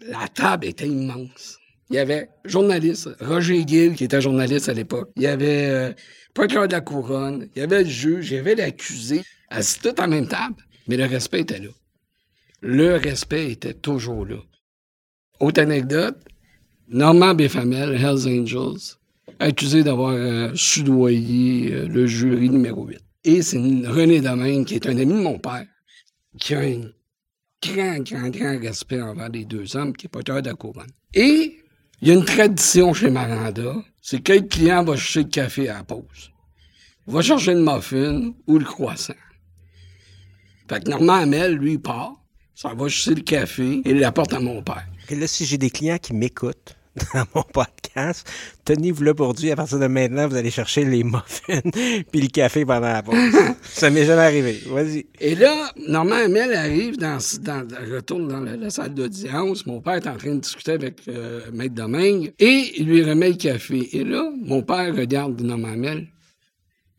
[0.00, 1.58] la table était immense.
[1.90, 5.10] Il y avait journaliste, Roger Gill, qui était journaliste à l'époque.
[5.16, 5.92] Il y avait euh,
[6.32, 7.50] procureur de la couronne.
[7.54, 8.30] Il y avait le juge.
[8.30, 9.24] Il y avait l'accusé.
[9.50, 10.56] Assis tout en même table.
[10.88, 11.68] Mais le respect était là.
[12.62, 14.38] Le respect était toujours là.
[15.38, 16.16] Autre anecdote,
[16.92, 18.98] Normand Béfamel, Hells Angels,
[19.38, 22.98] accusé d'avoir euh, soudoyé euh, le jury numéro 8.
[23.24, 25.64] Et c'est René Domaine, qui est un ami de mon père,
[26.38, 26.82] qui a un
[27.62, 30.90] grand, grand, grand respect envers les deux hommes, qui est porteur de la couronne.
[31.14, 31.60] Et
[32.02, 35.68] il y a une tradition chez Maranda, c'est que le client va chercher le café
[35.70, 36.30] à la pause.
[37.06, 39.14] Il va chercher le muffin ou le croissant.
[40.68, 42.12] Fait que Normand Hamel, lui, part,
[42.54, 44.86] ça va chercher le café et il l'apporte à mon père.
[45.08, 46.76] Et là, si j'ai des clients qui m'écoutent,
[47.14, 48.28] dans mon podcast.
[48.64, 51.60] Tenez-vous là pour dire, à partir de maintenant, vous allez chercher les muffins
[52.10, 53.16] puis le café pendant la pause.
[53.62, 54.60] ça m'est jamais arrivé.
[54.66, 55.06] Vas-y.
[55.20, 59.66] Et là, normalement, elle arrive, dans, dans, retourne dans la, salle d'audience.
[59.66, 63.30] Mon père est en train de discuter avec euh, Maître Domingue et il lui remet
[63.30, 63.88] le café.
[63.96, 66.08] Et là, mon père regarde Normand Amel.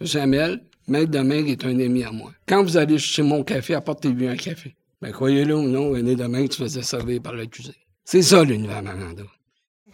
[0.01, 2.32] Monsieur Amel, Maître Domingue est un ami à moi.
[2.47, 4.75] Quand vous allez chercher mon café, apportez-lui un café.
[5.01, 7.73] Ben, croyez-le ou non, René Domingue se faisait servir par l'accusé.
[8.06, 9.23] C'est ça, l'univers Maranda.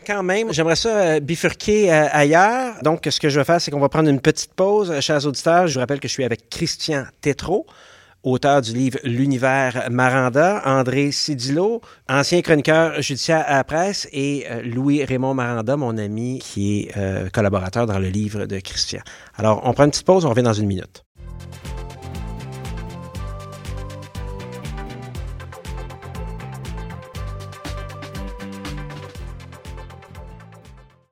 [0.05, 2.75] Quand même, j'aimerais ça euh, bifurquer euh, ailleurs.
[2.83, 4.91] Donc, ce que je vais faire, c'est qu'on va prendre une petite pause.
[4.91, 7.65] Euh, chers auditeurs, je vous rappelle que je suis avec Christian Tétrault,
[8.23, 15.33] auteur du livre L'univers Maranda, André Sidilo, ancien chroniqueur judiciaire à la presse, et Louis-Raymond
[15.33, 18.99] Maranda, mon ami, qui est collaborateur dans le livre de Christian.
[19.38, 21.05] Alors, on prend une petite pause, on revient dans une minute.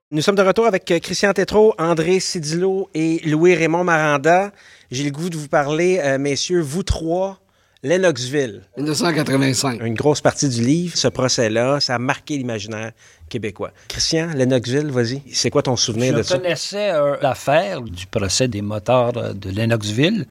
[0.09, 4.53] Nous sommes de retour avec euh, Christian Tétrault, André Sidilo et Louis-Raymond Maranda.
[4.89, 7.41] J'ai le goût de vous parler, euh, messieurs, vous trois,
[7.83, 8.61] Lennoxville.
[8.77, 9.81] 1985.
[9.83, 12.93] Une grosse partie du livre, ce procès-là, ça a marqué l'imaginaire
[13.27, 13.71] québécois.
[13.89, 15.23] Christian, Lennoxville, vas-y.
[15.33, 16.35] C'est quoi ton souvenir de ça?
[16.35, 20.25] Je connaissais euh, l'affaire du procès des motards de Lennoxville.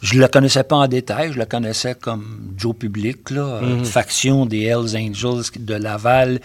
[0.00, 3.84] Je ne la connaissais pas en détail, je la connaissais comme Joe Public, là, mhm.
[3.84, 6.40] faction des Hells Angels de Laval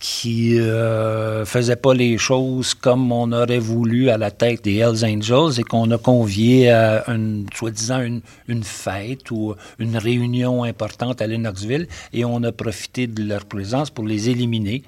[0.00, 5.04] qui euh, faisait pas les choses comme on aurait voulu à la tête des Hells
[5.04, 11.22] Angels et qu'on a convié à une, soi-disant une, une, fête ou une réunion importante
[11.22, 14.82] à Lennoxville et on a profité de leur présence pour les éliminer,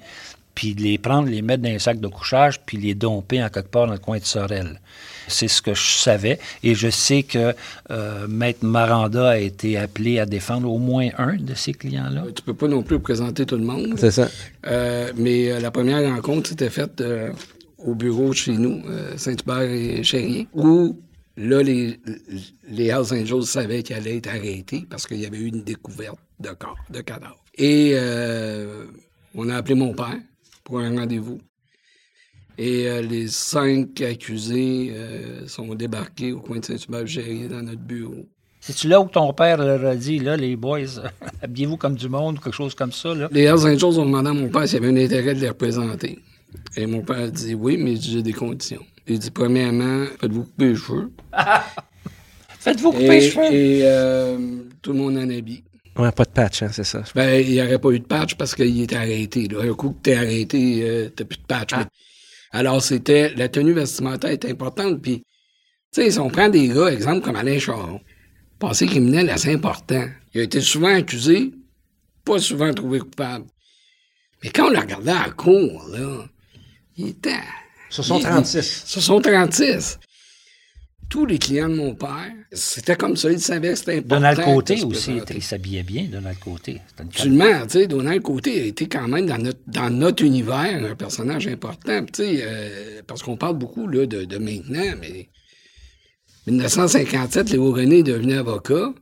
[0.53, 3.69] puis les prendre, les mettre dans un sac de couchage, puis les domper en quelque
[3.69, 4.79] part dans le coin de Sorel.
[5.29, 6.39] C'est ce que je savais.
[6.63, 7.53] Et je sais que
[7.91, 12.25] euh, Maître Maranda a été appelé à défendre au moins un de ces clients-là.
[12.35, 13.93] Tu peux pas non plus présenter tout le monde.
[13.97, 14.29] C'est ça.
[14.67, 17.03] Euh, mais euh, la première rencontre, c'était faite
[17.77, 18.83] au bureau chez nous,
[19.15, 20.99] Saint-Hubert et Chérien, où
[21.37, 21.97] là, les,
[22.67, 26.19] les Hells Angels savaient qu'elle allait être arrêtée parce qu'il y avait eu une découverte
[26.41, 27.41] de corps, de cadavre.
[27.57, 27.95] Et
[29.33, 30.17] on a appelé mon père
[30.65, 31.39] pour un rendez-vous.
[32.61, 37.05] Et euh, les cinq accusés euh, sont débarqués au coin de Saint-Hubert
[37.49, 38.27] dans notre bureau.
[38.59, 40.79] C'est-tu là où ton père leur a dit, là, les boys,
[41.41, 43.29] habillez-vous comme du monde, ou quelque chose comme ça, là?
[43.31, 46.19] Les Hells Angels ont demandé à mon père s'il avait un intérêt de les représenter.
[46.75, 48.83] Et mon père a dit oui, mais j'ai des conditions.
[49.07, 51.11] Il dit, premièrement, faites-vous couper les cheveux.
[52.59, 53.53] faites-vous couper les cheveux?
[53.53, 54.37] Et euh,
[54.81, 55.63] tout le monde en habille.
[55.97, 57.03] Ouais, pas de patch, hein, c'est ça.
[57.15, 59.47] Ben, il n'y aurait pas eu de patch parce qu'il était arrêté.
[59.47, 59.61] Là.
[59.63, 61.69] Un coup que t'es arrêté, t'as plus de patch.
[61.73, 61.87] Ah.
[62.51, 65.01] Alors, c'était, la tenue vestimentaire est importante.
[65.01, 65.19] Puis,
[65.93, 68.01] tu sais, si on prend des gars, exemple, comme Alain Charon,
[68.59, 70.07] passé criminel assez important.
[70.33, 71.51] Il a été souvent accusé,
[72.25, 73.45] pas souvent trouvé coupable.
[74.43, 76.25] Mais quand on le regardait à la cour, là,
[76.97, 77.39] il était,
[77.89, 78.83] Ce sont 36.
[78.85, 79.99] Ce sont 36.
[81.09, 84.15] Tous les clients de mon père, c'était comme ça, ils savaient que c'était important.
[84.15, 86.81] Donald Côté aussi, il s'habillait bien, Donald Côté.
[86.99, 90.95] Absolument, tu sais, Donald Côté a été quand même dans notre, dans notre univers un
[90.95, 95.29] personnage important, tu sais, euh, parce qu'on parle beaucoup là, de, de maintenant, mais
[96.45, 98.93] 1957, Léo René est devenu avocat.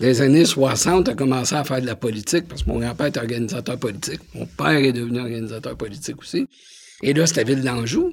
[0.00, 3.06] Dans les années 60, a commencé à faire de la politique, parce que mon grand-père
[3.06, 4.20] est organisateur politique.
[4.34, 6.46] Mon père est devenu organisateur politique aussi.
[7.02, 8.12] Et là, c'était Ville d'Anjou.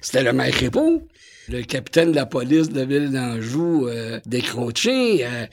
[0.00, 1.06] C'était le maire Crépeau,
[1.48, 5.46] le capitaine de la police de Ville d'Anjou, euh, décroché, euh,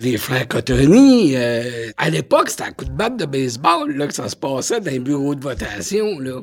[0.00, 1.36] les frères Cottoni.
[1.36, 4.80] euh, à l'époque, c'était un coup de batte de baseball là, que ça se passait
[4.80, 6.18] dans les bureaux de votation.
[6.18, 6.42] Là.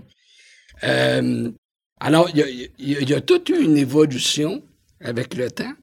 [0.84, 1.52] Euh,
[2.00, 4.63] alors, il y y y a toute une évolution
[5.02, 5.74] avec le temps.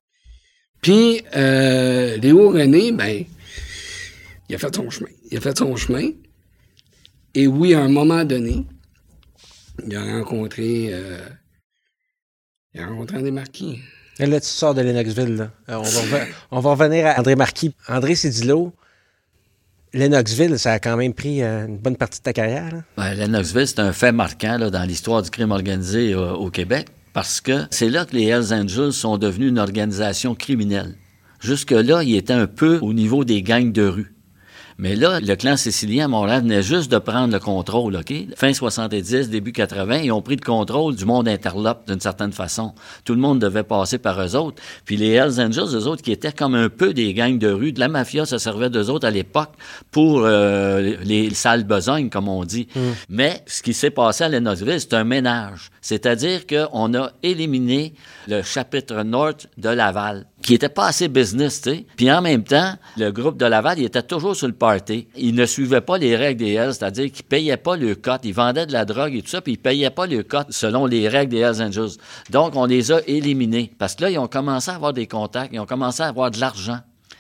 [0.80, 3.24] Puis, euh, Léo René, ben,
[4.48, 5.10] il a fait son chemin.
[5.30, 6.10] Il a fait son chemin.
[7.34, 8.64] Et oui, à un moment donné,
[9.86, 11.18] il a rencontré, euh,
[12.74, 13.78] il a rencontré André Marquis.
[14.20, 15.36] Et Là, tu sors de Lennoxville.
[15.36, 15.50] Là.
[15.68, 17.72] Euh, on, va reven- on va revenir à André Marquis.
[17.88, 18.72] André Cédillo,
[19.94, 22.70] Lennoxville, ça a quand même pris euh, une bonne partie de ta carrière.
[22.72, 22.82] là.
[22.96, 26.88] Ben, Lennoxville, c'est un fait marquant là, dans l'histoire du crime organisé euh, au Québec
[27.14, 30.94] parce que c'est là que les Hells Angels sont devenus une organisation criminelle.
[31.40, 34.14] Jusque-là, ils étaient un peu au niveau des gangs de rue.
[34.80, 38.14] Mais là, le clan sicilien à Montréal venait juste de prendre le contrôle, OK?
[38.36, 42.74] Fin 70, début 80, ils ont pris le contrôle du monde interlope d'une certaine façon.
[43.04, 44.62] Tout le monde devait passer par eux autres.
[44.84, 47.72] Puis les Hells Angels, eux autres, qui étaient comme un peu des gangs de rue,
[47.72, 49.50] de la mafia se servait d'eux autres à l'époque
[49.90, 52.68] pour euh, les sales besognes, comme on dit.
[53.08, 55.70] Mais ce qui s'est passé à Lennoxville, c'est un ménage.
[55.80, 57.94] C'est-à-dire qu'on a éliminé
[58.28, 61.86] le chapitre nord de Laval, qui était pas assez business, tu sais.
[61.96, 65.08] Puis en même temps, le groupe de Laval, il était toujours sur le party.
[65.16, 68.20] Il ne suivait pas les règles des Hells, c'est-à-dire qu'ils payaient pas le cote.
[68.24, 70.86] Ils vendaient de la drogue et tout ça, puis ils payaient pas le cote selon
[70.86, 71.98] les règles des Hells Angels.
[72.30, 73.72] Donc, on les a éliminés.
[73.78, 76.30] Parce que là, ils ont commencé à avoir des contacts, ils ont commencé à avoir
[76.30, 76.78] de l'argent.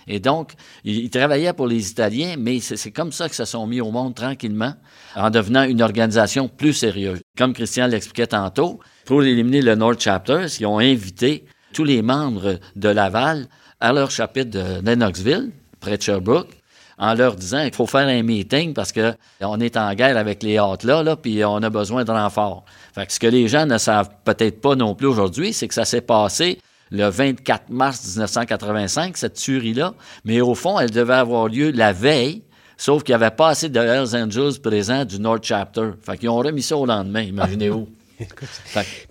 [0.08, 0.52] Et donc,
[0.84, 4.14] ils travaillaient pour les Italiens, mais c'est comme ça que se sont mis au monde
[4.14, 4.72] tranquillement,
[5.14, 7.20] en devenant une organisation plus sérieuse.
[7.36, 12.58] Comme Christian l'expliquait tantôt, pour éliminer le North Chapter, ils ont invité tous les membres
[12.76, 13.46] de Laval
[13.80, 15.50] à leur chapitre de Lennoxville,
[15.80, 16.58] près de Sherbrooke,
[16.98, 20.42] en leur disant qu'il faut faire un meeting parce que on est en guerre avec
[20.42, 22.64] les hâtes là, puis on a besoin de renfort.
[22.92, 25.74] Fait que ce que les gens ne savent peut-être pas non plus aujourd'hui, c'est que
[25.74, 26.58] ça s'est passé
[26.90, 32.42] le 24 mars 1985, cette tuerie-là, mais au fond, elle devait avoir lieu la veille,
[32.76, 35.90] sauf qu'il n'y avait pas assez de Hells Angels présents du North Chapter.
[36.02, 37.88] Fait qu'ils ont remis ça au lendemain, imaginez-vous.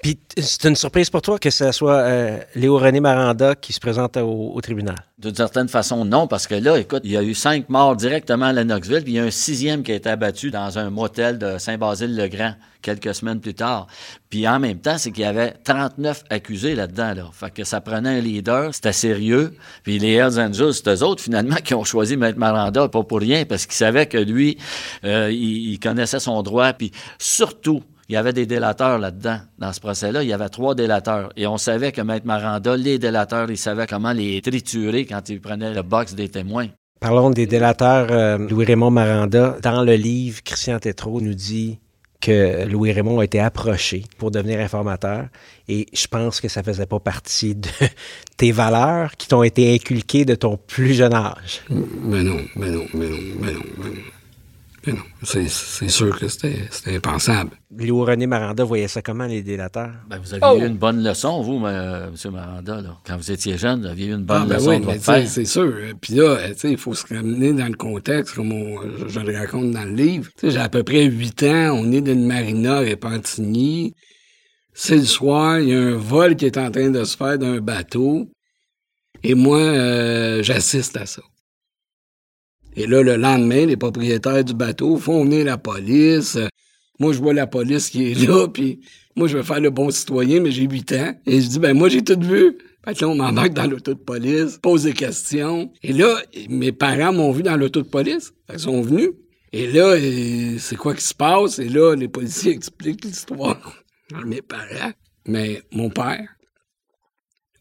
[0.01, 3.79] Puis c'est une surprise pour toi que ce soit euh, Léo René Maranda qui se
[3.79, 4.95] présente au, tribunal?
[5.17, 8.47] D'une certaine façon, non, parce que là, écoute, il y a eu cinq morts directement
[8.47, 11.39] à Lennoxville, puis il y a un sixième qui a été abattu dans un motel
[11.39, 13.87] de Saint-Basile-le-Grand quelques semaines plus tard.
[14.29, 17.29] Puis en même temps, c'est qu'il y avait 39 accusés là-dedans, là.
[17.33, 19.55] Fait que ça prenait un leader, c'était sérieux.
[19.83, 23.19] Puis les Hells Angels, c'est eux autres, finalement, qui ont choisi Maître Maranda, pas pour
[23.19, 24.57] rien, parce qu'ils savaient que lui,
[25.03, 29.39] euh, il, il connaissait son droit, puis surtout, il y avait des délateurs là-dedans.
[29.59, 31.31] Dans ce procès-là, il y avait trois délateurs.
[31.35, 35.41] Et on savait que Maître Maranda, les délateurs, il savait comment les triturer quand il
[35.41, 36.67] prenait le box des témoins.
[36.99, 38.07] Parlons des délateurs.
[38.11, 41.79] euh, Louis-Raymond Maranda, dans le livre, Christian Tétrault nous dit
[42.19, 45.27] que Louis-Raymond a été approché pour devenir informateur
[45.67, 47.69] et je pense que ça faisait pas partie de
[48.37, 51.61] tes valeurs qui t'ont été inculquées de ton plus jeune âge.
[51.69, 54.01] Mais non, mais non, mais non, mais non, mais non.
[54.87, 55.47] Non, c'est
[55.89, 57.51] sûr que c'était impensable.
[57.77, 59.91] Léo René Maranda voyait ça comment, les délateurs?
[60.09, 62.11] Ben, vous aviez eu une bonne leçon, vous, M.
[62.31, 62.97] Maranda, là.
[63.05, 65.27] Quand vous étiez jeune, vous aviez eu une bonne Ah, ben leçon oui, de votre
[65.27, 65.73] c'est sûr.
[65.99, 69.19] Puis là, euh, tu sais, il faut se ramener dans le contexte, comme on- je,
[69.19, 70.29] le raconte dans le livre.
[70.37, 73.93] Tu sais, j'ai à peu près 8 ans, on est dans une marina à Repentigny.
[74.73, 77.37] C'est le soir, il y a un vol qui est en train de se faire
[77.37, 78.29] d'un bateau.
[79.23, 81.21] Et moi, euh, j'assiste à ça.
[82.77, 86.37] Et là, le lendemain, les propriétaires du bateau font venir la police.
[86.99, 88.81] Moi, je vois la police qui est là, puis
[89.15, 91.13] moi, je veux faire le bon citoyen, mais j'ai 8 ans.
[91.25, 92.55] Et je dis, ben moi, j'ai tout vu.
[92.85, 95.71] Fait que là, on m'embarque dans l'auto de police, pose des questions.
[95.81, 98.31] Et là, mes parents m'ont vu dans l'auto de police.
[98.45, 99.09] Fait qu'ils sont venus.
[99.51, 99.95] Et là,
[100.59, 101.57] c'est quoi qui se passe?
[101.57, 104.91] Et là, les policiers expliquent l'histoire à mes parents.
[105.25, 106.29] Mais mon père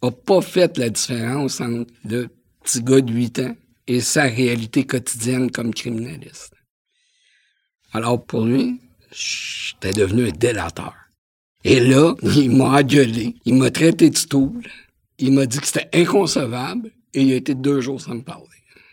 [0.03, 2.29] a pas fait la différence entre le
[2.63, 6.55] petit gars de 8 ans et sa réalité quotidienne comme criminaliste.
[7.93, 8.81] Alors pour lui,
[9.13, 10.95] j'étais devenu un délateur.
[11.65, 14.63] Et là, il m'a engueulé, il m'a traité de stool,
[15.19, 18.45] il m'a dit que c'était inconcevable et il a été deux jours sans me parler.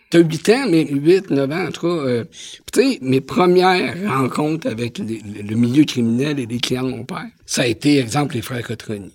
[0.10, 1.88] T'as 8 ans, mais 8, 9 ans, en tout cas.
[1.88, 2.24] Euh,
[2.72, 7.26] tu sais, mes premières rencontres avec le milieu criminel et les clients de mon père,
[7.48, 9.12] ça a été, exemple, les frères Cotroni.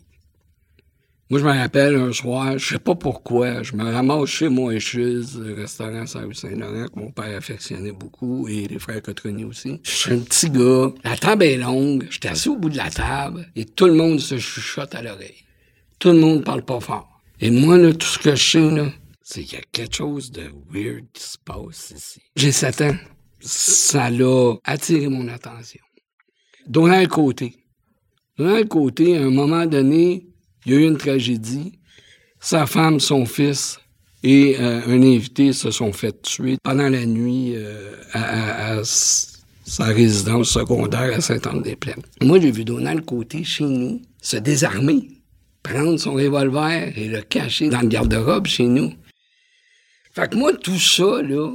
[1.30, 5.38] Moi, je me rappelle un soir, je sais pas pourquoi, je me ramasse chez Moëchuse,
[5.38, 9.78] le restaurant saint Saint-Laurent, que mon père affectionnait beaucoup, et les frères Cotroni aussi.
[9.82, 12.88] Je suis un petit gars, la table est longue, j'étais assis au bout de la
[12.88, 15.44] table, et tout le monde se chuchote à l'oreille.
[15.98, 17.20] Tout le monde parle pas fort.
[17.40, 18.86] Et moi, là, tout ce que je sais, là,
[19.22, 22.22] c'est qu'il y a quelque chose de weird qui se passe ici.
[22.36, 22.96] J'ai 7 ans.
[23.40, 25.82] Ça l'a attiré mon attention.
[26.66, 27.54] Donald Côté.
[28.38, 30.27] Donald Côté, à un moment donné,
[30.68, 31.72] il y a eu une tragédie.
[32.40, 33.80] Sa femme, son fils
[34.22, 40.50] et euh, un invité se sont fait tuer pendant la nuit euh, à, sa résidence
[40.50, 42.02] secondaire à Saint-Anne-des-Plaines.
[42.20, 45.08] Moi, j'ai vu Donald Côté chez nous se désarmer,
[45.62, 48.92] prendre son revolver et le cacher dans le garde-robe chez nous.
[50.12, 51.50] Fait que moi, tout ça, là,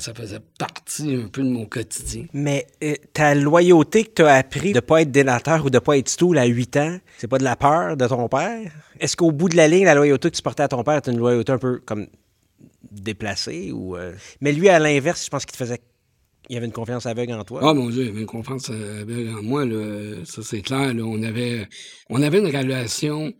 [0.00, 2.26] ça faisait partie un peu de mon quotidien.
[2.32, 5.98] Mais euh, ta loyauté que tu as appris de pas être délateur ou de pas
[5.98, 8.72] être stool à 8 ans, c'est pas de la peur de ton père?
[9.00, 11.10] Est-ce qu'au bout de la ligne, la loyauté que tu portais à ton père était
[11.10, 12.06] une loyauté un peu comme
[12.90, 13.72] déplacée?
[13.72, 14.14] ou euh?
[14.40, 15.80] Mais lui, à l'inverse, je pense qu'il te faisait
[16.48, 17.60] il y avait une confiance aveugle en toi.
[17.62, 19.64] Ah mon Dieu, il y avait une confiance aveugle en moi.
[19.64, 20.24] Là.
[20.24, 20.92] Ça, c'est clair.
[20.92, 21.02] Là.
[21.02, 21.66] On, avait,
[22.10, 23.32] on avait une relation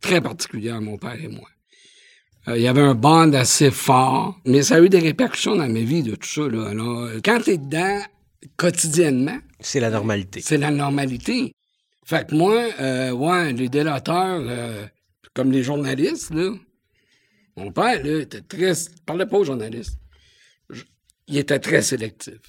[0.00, 1.48] très particulière, mon père et moi.
[2.48, 5.68] Euh, il y avait un bond assez fort, mais ça a eu des répercussions dans
[5.68, 6.42] ma vie de tout ça.
[6.48, 6.68] Là.
[6.68, 8.00] Alors, euh, quand t'es dedans,
[8.56, 9.38] quotidiennement...
[9.60, 10.40] C'est la normalité.
[10.42, 11.54] C'est la normalité.
[12.04, 14.84] Fait que moi, euh, ouais, les délateurs, euh,
[15.32, 16.52] comme les journalistes, là,
[17.56, 18.72] mon père, là, était très...
[18.72, 19.98] Il parlait pas aux journalistes.
[21.28, 22.40] il était très sélectif.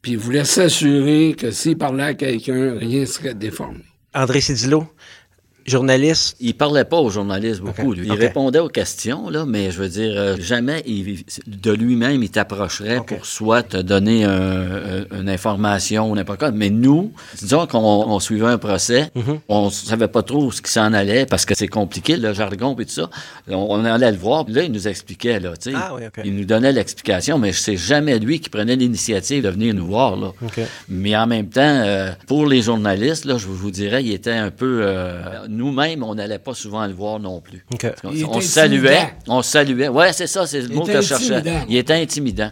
[0.00, 3.84] Puis il voulait s'assurer que s'il parlait à quelqu'un, rien ne serait déformé.
[4.14, 4.86] André Cédillo,
[5.66, 6.36] journaliste?
[6.40, 7.94] Il parlait pas aux journalistes beaucoup.
[7.94, 10.84] Il répondait aux questions, là, mais je veux dire, euh, jamais
[11.46, 16.50] de lui-même il t'approcherait pour soit te donner une information ou n'importe quoi.
[16.50, 19.32] Mais nous, disons qu'on suivait un procès, on mm-hmm.
[19.32, 22.76] ne on savait pas trop ce qui s'en allait parce que c'est compliqué, le jargon
[22.78, 23.10] et tout ça.
[23.48, 25.76] On, allait le voir, là, il nous expliquait, là, tu sais.
[25.76, 25.94] Ah
[26.24, 30.16] il nous donnait l'explication, mais c'est jamais lui qui prenait l'initiative de venir nous voir,
[30.16, 30.32] là.
[30.88, 34.50] Mais en même temps, euh, pour les journalistes, là, je vous dirais, il était un
[34.50, 34.80] peu...
[34.82, 37.64] Euh, nous-mêmes, on n'allait pas souvent le voir non plus.
[38.04, 39.88] On, saluait, on saluait.
[39.88, 41.42] Ouais, c'est ça, c'est le mot que je cherchais.
[41.68, 42.50] Il était intimidant.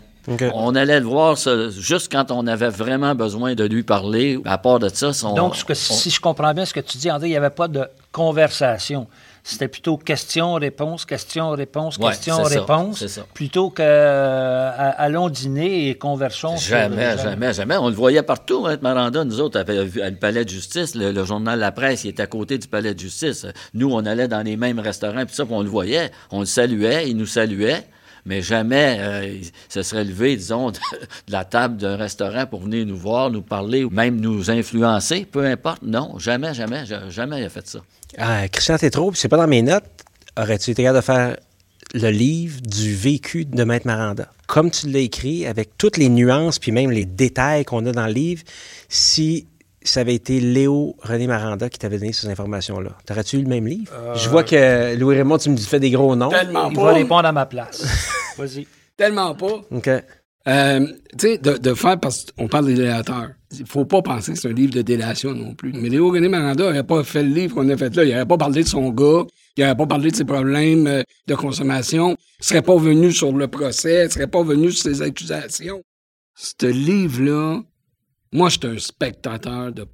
[0.54, 1.36] On allait le voir
[1.70, 4.38] juste quand on avait vraiment besoin de lui parler.
[4.44, 7.28] À part de ça, son, Donc, si je comprends bien ce que tu dis, André,
[7.28, 9.06] il n'y avait pas de conversation.
[9.48, 16.58] C'était plutôt question-réponse, question-réponse, question-réponse, plutôt que euh, allons dîner et conversons.
[16.58, 17.78] Jamais, jamais, jamais.
[17.78, 19.24] On le voyait partout, hein, Maranda.
[19.24, 22.58] Nous autres, avait le palais de justice, le, journal La Presse, il était à côté
[22.58, 23.46] du palais de justice.
[23.72, 26.10] Nous, on allait dans les mêmes restaurants, puis ça, on le voyait.
[26.30, 27.86] On le saluait, il nous saluait
[28.26, 30.78] mais jamais euh, il se serait levé, disons, de,
[31.28, 35.46] la table d'un restaurant pour venir nous voir, nous parler ou même nous influencer, peu
[35.46, 35.82] importe.
[35.82, 37.80] Non, jamais, jamais, jamais il a fait ça.
[38.16, 39.84] Ah, Christian Tétrault, c'est pas dans mes notes,
[40.38, 41.36] aurais-tu été capable de faire
[41.94, 44.28] le livre du vécu de Maître Maranda?
[44.46, 48.06] Comme tu l'as écrit, avec toutes les nuances puis même les détails qu'on a dans
[48.06, 48.42] le livre,
[48.88, 49.46] si
[49.82, 52.90] ça avait été Léo René Maranda qui t'avait donné ces informations-là.
[53.06, 53.92] T'aurais-tu eu le même livre?
[53.94, 56.28] Euh, Je vois que Louis Raymond, tu me fais des gros noms.
[56.30, 57.84] Tellement Il va répondre à ma place.
[58.36, 58.66] Vas-y.
[58.96, 59.60] Tellement pas.
[59.70, 59.88] OK.
[60.46, 60.86] Euh,
[61.18, 64.48] tu sais, de, faire, parce qu'on parle des délateurs, il faut pas penser que c'est
[64.48, 65.72] un livre de délation non plus.
[65.72, 68.04] Mais Léo René Maranda n'aurait pas fait le livre qu'on a fait là.
[68.04, 69.24] Il n'aurait pas parlé de son gars,
[69.56, 73.32] il n'aurait pas parlé de ses problèmes euh, de consommation, il serait pas venu sur
[73.32, 75.82] le procès, il serait pas venu sur ses accusations.
[76.34, 77.60] Ce livre-là,
[78.32, 79.84] moi, je suis un spectateur de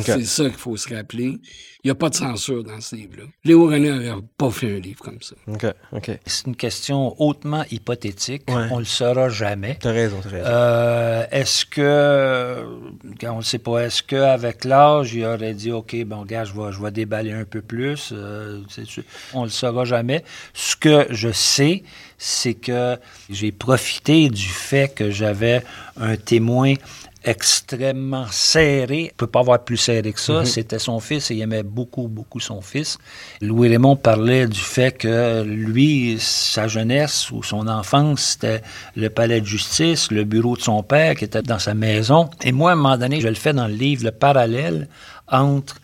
[0.00, 1.38] C'est ça qu'il faut se rappeler.
[1.84, 3.24] Il n'y a pas de censure dans ce livre-là.
[3.44, 5.34] Léo René n'avait pas fait un livre comme ça.
[6.26, 8.44] C'est une question hautement hypothétique.
[8.46, 9.78] On ne le saura jamais.
[9.80, 10.46] Tu as raison, as raison.
[10.46, 12.64] Euh, est-ce que,
[13.24, 16.70] on ne sait pas, est-ce qu'avec l'âge, il aurait dit, OK, bon, gars, je vais,
[16.70, 18.10] je vais déballer un peu plus.
[18.12, 18.62] Euh,
[19.34, 20.24] on ne le saura jamais.
[20.54, 21.82] Ce que je sais,
[22.16, 22.96] c'est que
[23.28, 25.62] j'ai profité du fait que j'avais
[26.00, 26.74] un témoin
[27.24, 29.10] extrêmement serré.
[29.12, 30.40] On peut pas avoir plus serré que ça.
[30.40, 30.44] Mhm.
[30.44, 32.98] C'était son fils et il aimait beaucoup, beaucoup son fils.
[33.40, 38.62] Louis Raymond parlait du fait que lui, sa jeunesse ou son enfance, c'était
[38.96, 42.28] le palais de justice, le bureau de son père qui était dans sa maison.
[42.42, 44.88] Et moi, à un moment donné, je le fais dans le livre, le parallèle
[45.28, 45.76] entre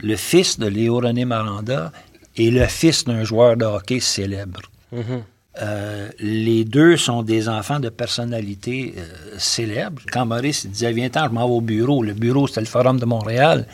[0.00, 1.92] le fils de Léo René Maranda
[2.36, 4.62] et le fils d'un joueur de hockey célèbre.
[4.92, 5.22] Mhm.
[5.60, 9.04] Euh, les deux sont des enfants de personnalités euh,
[9.38, 10.02] célèbres.
[10.12, 13.04] Quand Maurice disait Viens-t'en, je m'en vais au bureau, le bureau, c'était le Forum de
[13.04, 13.66] Montréal.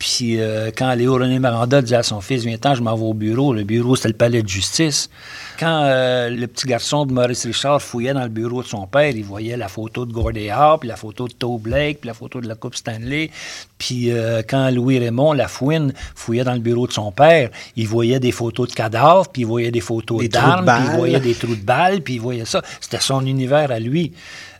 [0.00, 3.12] Puis euh, quand Léo René Maranda dit à son fils, viens-t'en, je m'en vais au
[3.12, 5.10] bureau, le bureau, c'était le palais de justice.
[5.58, 9.14] Quand euh, le petit garçon de Maurice Richard fouillait dans le bureau de son père,
[9.14, 12.14] il voyait la photo de Gordie Howe, puis la photo de Toe Blake, puis la
[12.14, 13.30] photo de la Coupe Stanley.
[13.76, 18.20] Puis euh, quand Louis Raymond Lafouine fouillait dans le bureau de son père, il voyait
[18.20, 21.56] des photos de cadavres, puis il voyait des photos d'armes, puis il voyait des trous
[21.56, 22.62] de balles, puis il voyait ça.
[22.80, 24.14] C'était son univers à lui.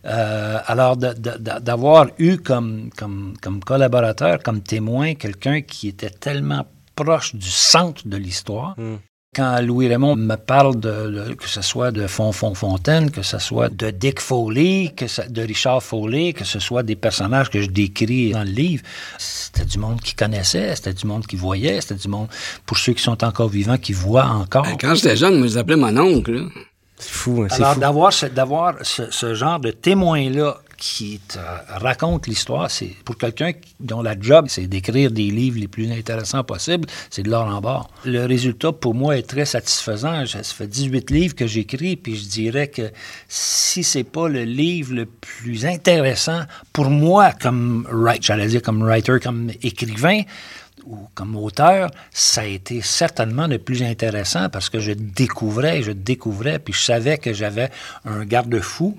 [0.06, 7.34] Euh, alors, d'avoir eu comme, comme, comme collaborateur, comme témoin, quelqu'un qui était tellement proche
[7.34, 8.74] du centre de l'histoire.
[9.32, 13.38] Quand Louis Raymond me parle de, de- que ce soit de Fonfon Fontaine, que ce
[13.38, 17.62] soit de Dick Foley, que ça- de Richard Foley, que ce soit des personnages que
[17.62, 18.82] je décris dans le livre,
[19.18, 22.26] c'était du monde qui connaissait, c'était du monde qui voyait, c'était du monde,
[22.66, 24.64] pour ceux qui sont encore vivants, qui voient encore.
[24.64, 26.32] Ben, Quand j'étais jeune, je l'appelais mon oncle.
[26.32, 26.42] là.
[27.00, 28.26] C'est fou, hein, Alors, d'avoir ce,
[28.82, 31.38] ce, ce genre de témoin-là qui te
[31.68, 36.42] raconte l'histoire, c'est pour quelqu'un dont la job, c'est d'écrire des livres les plus intéressants
[36.42, 37.90] possibles, c'est de l'or en bord.
[38.06, 40.24] Le résultat, pour moi, est très satisfaisant.
[40.26, 42.90] Ça fait 18 livres que j'écris, puis je dirais que
[43.28, 46.40] si c'est pas le livre le plus intéressant
[46.72, 50.22] pour moi comme writer, j'allais dire comme writer, comme écrivain,
[50.90, 55.92] ou comme auteur, ça a été certainement le plus intéressant parce que je découvrais, je
[55.92, 57.70] découvrais, puis je savais que j'avais
[58.04, 58.96] un garde-fou,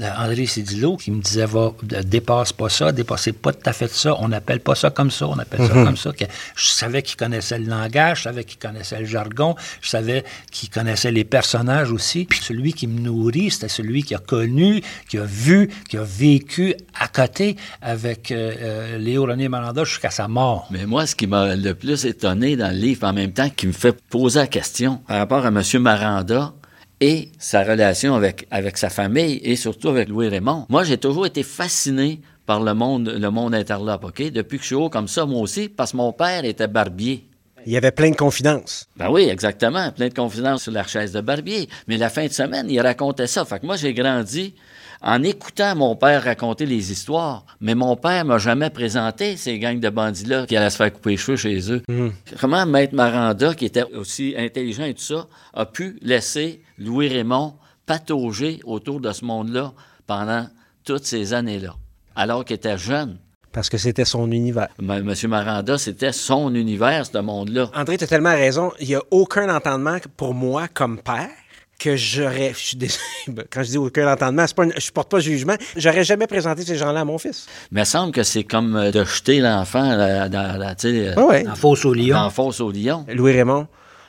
[0.00, 3.72] euh, André Cédillo, qui me disait va, euh, dépasse pas ça, dépassez pas tout à
[3.72, 6.12] fait ça, on n'appelle pas ça comme ça, on appelle ça comme ça.
[6.12, 6.24] Que
[6.56, 10.70] je savais qu'il connaissait le langage, je savais qu'il connaissait le jargon, je savais qu'il
[10.70, 12.24] connaissait les personnages aussi.
[12.24, 16.02] Puis celui qui me nourrit, c'était celui qui a connu, qui a vu, qui a
[16.02, 20.66] vécu à côté avec euh, Léo René Maranda jusqu'à sa mort.
[20.70, 23.66] Mais moi, ce qui m'a le plus étonné dans le livre, en même temps, qui
[23.66, 25.62] me fait poser la question par rapport à M.
[25.80, 26.52] Maranda
[27.00, 30.66] et sa relation avec, avec sa famille et surtout avec Louis Raymond.
[30.68, 34.30] Moi, j'ai toujours été fasciné par le monde, le monde interlope, OK?
[34.30, 37.26] Depuis que je suis haut comme ça, moi aussi, parce que mon père était barbier.
[37.66, 38.86] Il y avait plein de confidences.
[38.96, 39.90] Ben oui, exactement.
[39.90, 41.68] Plein de confidences sur la chaise de barbier.
[41.88, 43.44] Mais la fin de semaine, il racontait ça.
[43.44, 44.54] Fait que moi, j'ai grandi
[45.06, 47.44] en écoutant mon père raconter les histoires.
[47.60, 51.10] Mais mon père m'a jamais présenté ces gangs de bandits-là qui allaient se faire couper
[51.10, 51.82] les cheveux chez eux.
[52.40, 57.54] Comment Maître Maranda, qui était aussi intelligent et tout ça, a pu laisser Louis Raymond
[57.86, 59.72] patauger autour de ce monde-là
[60.06, 60.46] pendant
[60.84, 61.74] toutes ces années-là,
[62.16, 63.18] alors qu'il était jeune?
[63.52, 64.68] Parce que c'était son univers.
[64.80, 67.70] M- Monsieur Maranda, c'était son univers, ce monde-là.
[67.76, 68.72] André, tu as tellement raison.
[68.80, 71.28] Il n'y a aucun entendement pour moi comme père
[71.78, 72.52] que j'aurais.
[72.54, 73.00] Je suis désolé.
[73.28, 75.54] ben, Quand je dis aucun entendement, c'est pas une- je porte pas jugement.
[75.76, 77.46] J'aurais jamais présenté ces gens-là à mon fils.
[77.70, 81.44] Mais il semble que c'est comme euh, de jeter l'enfant euh, dans, sais, euh, Ouais,
[81.56, 82.16] fosse au lion.
[82.16, 83.04] dans la fosse au lion.
[83.12, 83.66] Louis Raymond,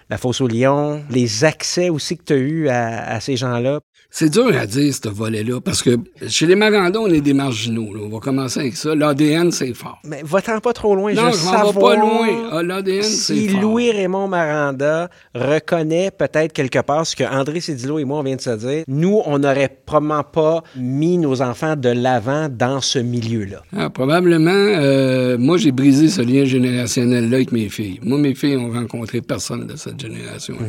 [0.10, 3.80] la fosse au lion, les accès aussi que tu as eus à, à ces gens-là.
[4.18, 5.98] C'est dur à dire, ce volet-là, parce que
[6.30, 7.94] chez les Marandons, on est des marginaux.
[7.94, 8.00] là.
[8.06, 8.96] On va commencer avec ça.
[8.96, 10.00] L'ADN, c'est fort.
[10.06, 11.14] Mais va-t'en pas trop loin.
[11.14, 12.50] Non, je m'en vais pas loin.
[12.50, 13.60] Ah, l'ADN, c'est Si fort.
[13.60, 18.38] Louis Raymond Maranda reconnaît peut-être quelque part ce que André Cédillo et moi on vient
[18.38, 23.00] de se dire, nous, on n'aurait probablement pas mis nos enfants de l'avant dans ce
[23.00, 23.64] milieu-là.
[23.76, 28.00] Ah, probablement, euh, moi, j'ai brisé ce lien générationnel-là avec mes filles.
[28.02, 30.68] Moi, mes filles ont rencontré personne de cette génération-là.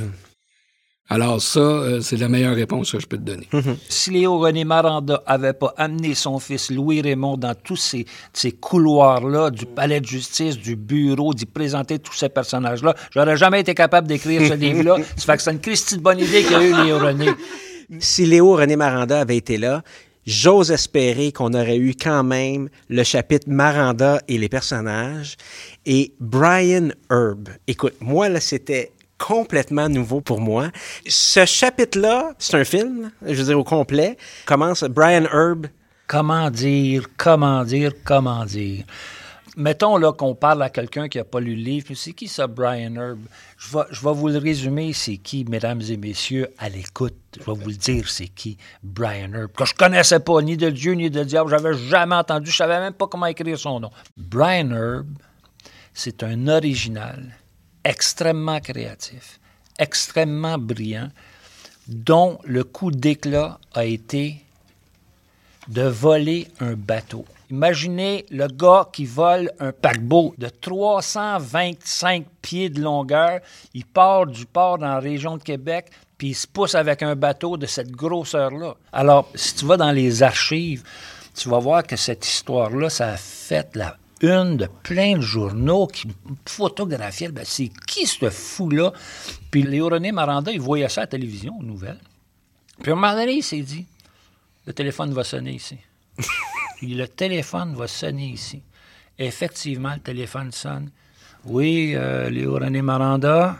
[1.09, 3.48] Alors ça, euh, c'est la meilleure réponse que je peux te donner.
[3.88, 8.50] Si Léo René Maranda avait pas amené son fils Louis Raymond dans tous ces, ces
[8.50, 13.74] couloirs-là, du palais de justice, du bureau, d'y présenter tous ces personnages-là, j'aurais jamais été
[13.74, 14.96] capable d'écrire ce livre-là.
[15.16, 17.30] Ça fait que c'est une Christie de bonne idée qu'il y a eu Léo René.
[18.00, 19.82] Si Léo René Maranda avait été là,
[20.26, 25.36] j'ose espérer qu'on aurait eu quand même le chapitre Maranda et les personnages
[25.84, 27.48] et Brian Herb.
[27.68, 30.70] Écoute, moi là, c'était complètement nouveau pour moi.
[31.06, 35.66] Ce chapitre-là, c'est un film, je veux dire au complet, commence Brian Herb.
[36.06, 38.84] Comment dire, comment dire, comment dire.
[39.56, 41.94] Mettons là qu'on parle à quelqu'un qui n'a pas lu le livre.
[41.94, 43.18] C'est qui ça, Brian Herb?
[43.56, 47.16] Je vais, je vais vous le résumer, c'est qui, mesdames et messieurs, à l'écoute.
[47.40, 49.50] Je vais vous le dire, c'est qui, Brian Herb.
[49.52, 52.78] Que je connaissais pas ni de Dieu ni de diable, j'avais jamais entendu, je savais
[52.78, 53.90] même pas comment écrire son nom.
[54.16, 55.06] Brian Herb,
[55.94, 57.34] c'est un original
[57.87, 59.39] extrêmement créatif,
[59.78, 61.09] extrêmement brillant,
[61.87, 64.43] dont le coup d'éclat a été
[65.68, 67.24] de voler un bateau.
[67.49, 73.39] Imaginez le gars qui vole un paquebot de 325 pieds de longueur.
[73.72, 77.14] Il part du port dans la région de Québec, puis il se pousse avec un
[77.14, 78.74] bateau de cette grosseur-là.
[78.93, 80.82] Alors, si tu vas dans les archives,
[81.37, 85.86] tu vas voir que cette histoire-là, ça a fait la une de plein de journaux
[85.86, 86.08] qui
[86.46, 87.28] photographiaient.
[87.28, 88.92] Ben, c'est qui ce fou-là?
[89.50, 92.00] Puis Léo René Maranda, il voyait ça à la télévision, aux nouvelles.
[92.82, 93.86] Puis à un moment donné, il s'est dit,
[94.66, 95.78] le téléphone va sonner ici.
[96.76, 98.62] Puis le téléphone va sonner ici.
[99.18, 100.90] Effectivement, le téléphone sonne.
[101.44, 103.56] Oui, euh, Léo René Maranda.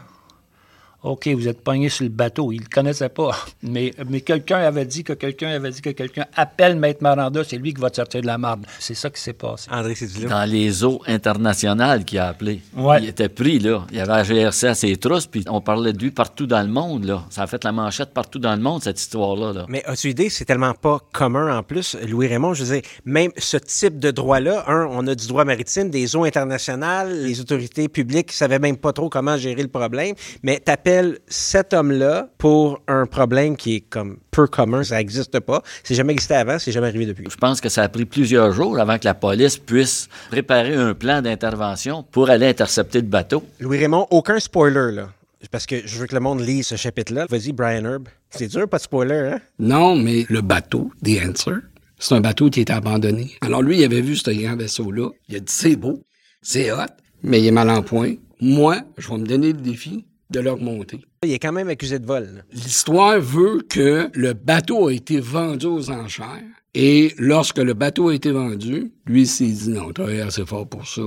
[1.07, 2.51] OK, vous êtes pogné sur le bateau.
[2.51, 3.31] Il ne le connaissait pas.
[3.63, 7.57] Mais, mais quelqu'un avait dit que quelqu'un avait dit que quelqu'un appelle Maître Maranda, c'est
[7.57, 8.65] lui qui va te sortir de la marde.
[8.79, 9.69] C'est ça qui s'est passé.
[9.71, 10.29] André Cédillo.
[10.29, 12.61] Dans les eaux internationales qu'il a appelé.
[12.77, 13.03] Ouais.
[13.03, 13.87] Il était pris, là.
[13.91, 16.63] Il y avait la GRC à ses trousses, puis on parlait de lui partout dans
[16.63, 17.25] le monde, là.
[17.31, 19.53] Ça a fait la manchette partout dans le monde, cette histoire-là.
[19.53, 19.67] Là.
[19.69, 23.31] Mais as-tu idée, c'est tellement pas commun en plus, Louis Raymond, je veux dire, même
[23.37, 27.89] ce type de droit-là, un, on a du droit maritime, des eaux internationales, les autorités
[27.89, 30.96] publiques savaient même pas trop comment gérer le problème, mais t'appelles
[31.29, 36.13] cet homme-là pour un problème qui est comme peu commun, ça n'existe pas, c'est jamais
[36.13, 37.27] existé avant, c'est jamais arrivé depuis.
[37.31, 40.95] Je pense que ça a pris plusieurs jours avant que la police puisse préparer un
[40.95, 43.43] plan d'intervention pour aller intercepter le bateau.
[43.61, 45.09] Louis Raymond, aucun spoiler, là.
[45.51, 47.27] Parce que je veux que le monde lise ce chapitre-là.
[47.29, 48.09] Vas-y, Brian Herb.
[48.31, 49.41] C'est dur, pas de spoiler, hein?
[49.59, 51.57] Non, mais le bateau, The Answer,
[51.99, 53.33] c'est un bateau qui était abandonné.
[53.41, 55.11] Alors lui, il avait vu ce grand vaisseau-là.
[55.29, 56.03] Il a dit, c'est beau,
[56.43, 56.93] c'est hot,
[57.23, 58.15] mais il est mal en point.
[58.41, 61.01] Moi, je vais me donner le défi de le remonter.
[61.25, 62.45] Il est quand même accusé de vol.
[62.53, 66.43] L'histoire veut que le bateau a été vendu aux enchères.
[66.75, 70.87] Et lorsque le bateau a été vendu, lui s'est dit non, t'as assez fort pour
[70.87, 71.03] ça.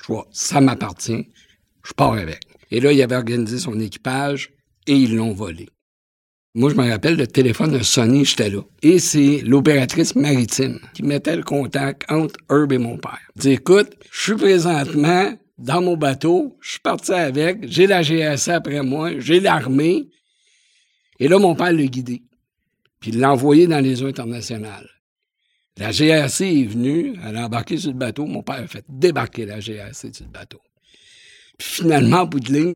[0.00, 1.28] Je vois, ça m'appartient.
[1.84, 2.40] Je pars avec.
[2.70, 4.50] Et là, il avait organisé son équipage
[4.86, 5.68] et ils l'ont volé.
[6.54, 8.60] Moi, je me rappelle, le téléphone a sonné, j'étais là.
[8.82, 13.20] Et c'est l'opératrice maritime qui mettait le contact entre Herb et mon père.
[13.36, 15.32] Dit, écoute, je suis présentement
[15.62, 20.08] dans mon bateau, je suis parti avec, j'ai la GSA après moi, j'ai l'armée.
[21.20, 22.22] Et là, mon père l'a guidé.
[22.98, 24.88] Puis il l'a envoyé dans les eaux internationales.
[25.78, 28.26] La GRC est venue, elle a embarqué sur le bateau.
[28.26, 30.60] Mon père a fait débarquer la GRC sur le bateau.
[31.58, 32.72] Puis finalement, au bout de ligne,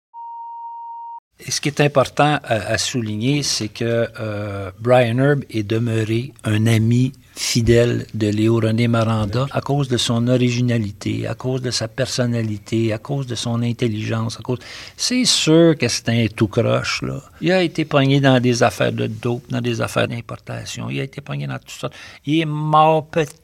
[1.39, 6.67] Et ce qui est important à, souligner, c'est que euh, Brian Herb est demeuré un
[6.67, 11.89] ami fidèle de Léo René Maranda à cause de son originalité, à cause de sa
[11.89, 14.39] personnalité, à cause de son intelligence.
[14.39, 14.61] À cause...
[14.97, 17.03] C'est sûr que c'est un tout croche.
[17.03, 17.21] Là.
[17.43, 20.89] Il a été pogné dans des affaires de dope, dans des affaires d'importation.
[20.89, 21.91] Il a été pogné dans tout ça.
[22.25, 23.37] Il est mort peut-être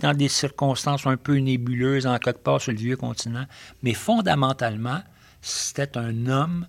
[0.00, 3.46] dans des circonstances un peu nébuleuses en quelque part sur le vieux continent,
[3.82, 5.00] mais fondamentalement,
[5.40, 6.66] c'était un homme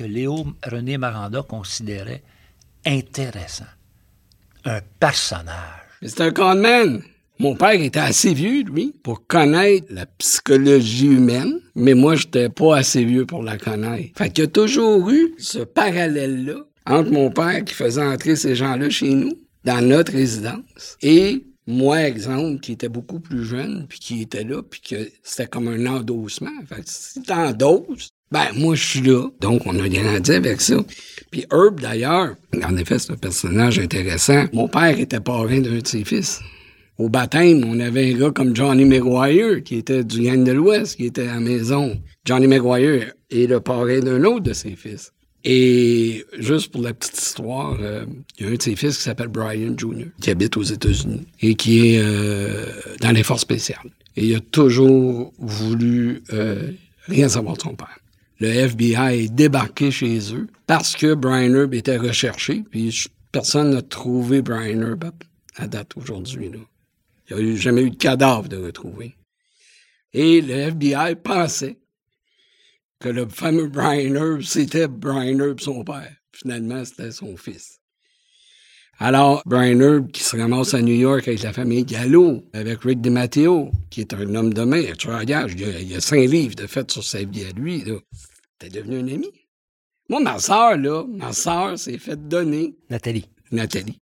[0.00, 2.22] que Léo René Maranda considérait
[2.86, 3.66] intéressant.
[4.64, 5.54] Un personnage.
[6.02, 7.02] C'est un conman.
[7.38, 12.78] Mon père était assez vieux, lui, pour connaître la psychologie humaine, mais moi, j'étais pas
[12.78, 14.16] assez vieux pour la connaître.
[14.16, 18.54] Fait qu'il y a toujours eu ce parallèle-là entre mon père qui faisait entrer ces
[18.54, 19.34] gens-là chez nous,
[19.64, 24.62] dans notre résidence, et moi, exemple, qui était beaucoup plus jeune, puis qui était là,
[24.62, 26.50] puis que c'était comme un endossement.
[26.66, 27.20] Fait que si
[28.30, 29.28] ben, moi, je suis là.
[29.40, 30.76] Donc, on a grandi avec ça.
[31.30, 34.44] Puis Herb, d'ailleurs, en effet, c'est un personnage intéressant.
[34.52, 36.40] Mon père était parrain d'un de ses fils.
[36.98, 40.96] Au baptême, on avait un gars comme Johnny Maguire, qui était du gang de l'Ouest,
[40.96, 41.98] qui était à la maison.
[42.24, 45.12] Johnny Maguire est le parrain d'un autre de ses fils.
[45.42, 48.04] Et juste pour la petite histoire, euh,
[48.38, 51.26] il y a un de ses fils qui s'appelle Brian Jr., qui habite aux États-Unis
[51.40, 52.66] et qui est euh,
[53.00, 53.90] dans les forces spéciales.
[54.16, 56.70] Et il a toujours voulu euh,
[57.06, 57.99] rien savoir de son père.
[58.40, 63.82] Le FBI est débarqué chez eux parce que Brian Herb était recherché, puis personne n'a
[63.82, 66.50] trouvé Brian Herb à, à date aujourd'hui.
[67.30, 69.14] Il n'y a jamais eu de cadavre de retrouver.
[70.14, 71.78] Et le FBI pensait
[72.98, 76.16] que le fameux Brian Herb, c'était Brian Herb, son père.
[76.32, 77.80] Finalement, c'était son fils.
[78.98, 83.00] Alors, Brian Herb, qui se ramasse à New York avec la famille Gallo, avec Rick
[83.00, 86.28] DiMatteo, qui est un homme de main, tu il y a, il y a cinq
[86.28, 87.82] livres de fait sur sa vie à lui.
[88.60, 89.30] T'es devenu un ami?
[90.10, 93.26] Moi, ma sœur, là, ma sœur s'est fait donner, Nathalie.
[93.52, 93.98] Nathalie,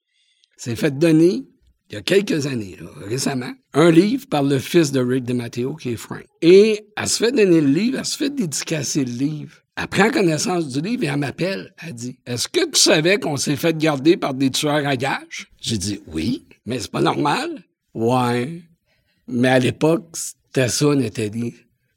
[0.57, 1.43] s'est fait donner,
[1.91, 5.75] il y a quelques années, là, récemment, un livre par le fils de Rick DiMatteo,
[5.75, 6.25] qui est Frank.
[6.41, 9.57] Et elle se fait donner le livre, elle se fait dédicacer le livre.
[9.77, 11.75] Elle prend connaissance du livre et elle m'appelle.
[11.85, 15.51] Elle dit Est-ce que tu savais qu'on s'est fait garder par des tueurs à gages?
[15.61, 17.65] J'ai dit Oui, mais c'est pas normal.
[17.93, 18.63] Ouais.
[19.27, 21.55] Mais à l'époque, c'était ça, Nathalie.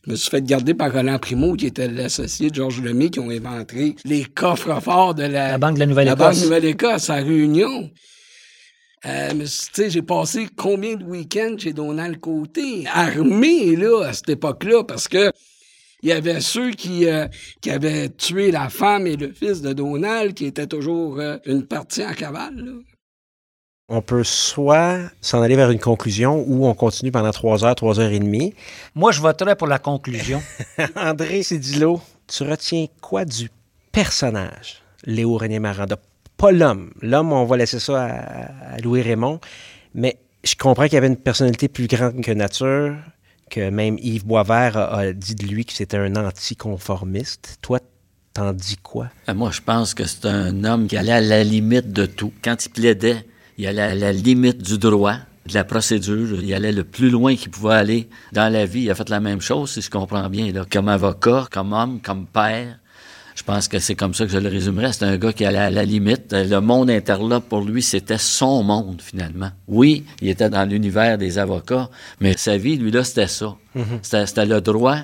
[0.08, 3.20] Je me suis fait garder par Roland Primo, qui était l'associé de Georges Lemay, qui
[3.20, 6.20] ont inventé les coffres forts de la, La Banque de la Nouvelle-Écosse.
[6.20, 7.92] la Banque Nouvelle-Écosse à Réunion.
[9.06, 14.30] Euh, tu sais, j'ai passé combien de week-ends chez Donald Côté, armé, là, à cette
[14.30, 15.30] époque-là, parce que
[16.02, 17.28] il y avait ceux qui, euh,
[17.60, 21.68] qui avaient tué la femme et le fils de Donald, qui étaient toujours euh, une
[21.68, 22.72] partie en cavale, là.
[23.90, 28.02] On peut soit s'en aller vers une conclusion ou on continue pendant trois heures, trois
[28.02, 28.54] heures et demie.
[28.96, 30.44] Moi, je voterais pour la conclusion.
[30.98, 33.50] André Cédillo, tu retiens quoi du
[33.94, 35.98] personnage, Léo René Maranda?
[36.36, 36.92] Pas l'homme.
[37.02, 39.40] L'homme, on va laisser ça à, à Louis Raymond.
[39.96, 42.94] Mais je comprends qu'il y avait une personnalité plus grande que nature,
[43.50, 47.58] que même Yves Boisvert a, a dit de lui que c'était un anticonformiste.
[47.62, 47.80] Toi,
[48.34, 49.08] t'en dis quoi?
[49.30, 52.34] Euh, Moi, je pense que c'est un homme qui allait à la limite de tout.
[52.44, 53.26] Quand il plaidait,
[53.58, 55.16] il allait à la limite du droit,
[55.48, 56.44] de la procédure.
[56.44, 58.84] Il allait le plus loin qu'il pouvait aller dans la vie.
[58.84, 62.00] Il a fait la même chose, si je comprends bien, là, comme avocat, comme homme,
[62.02, 62.80] comme père.
[63.36, 64.94] Je pense que c'est comme ça que je le résumerais.
[64.94, 66.34] C'est un gars qui allait à la limite.
[66.34, 69.52] Le monde interlope, pour lui, c'était son monde, finalement.
[69.68, 71.90] Oui, il était dans l'univers des avocats,
[72.20, 73.56] mais sa vie, lui, là, c'était ça.
[74.02, 74.98] C'était c'était le droit,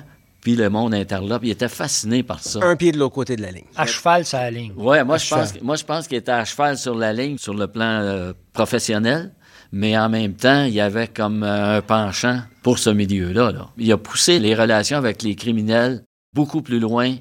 [0.44, 1.42] puis le monde interlope.
[1.42, 2.60] Il était fasciné par ça.
[2.62, 3.64] Un pied de l'autre côté de la ligne.
[3.74, 4.72] À cheval, ça aligne.
[4.76, 7.38] Ouais, moi, À je pense, moi, je pense qu'il était à cheval sur la ligne,
[7.38, 9.32] sur le plan euh, professionnel,
[9.72, 13.50] mais en même temps, il y avait comme euh, un penchant pour ce milieu-là.
[13.52, 13.70] là.
[13.78, 16.02] Il a poussé les relations avec les criminels
[16.34, 17.14] beaucoup plus loin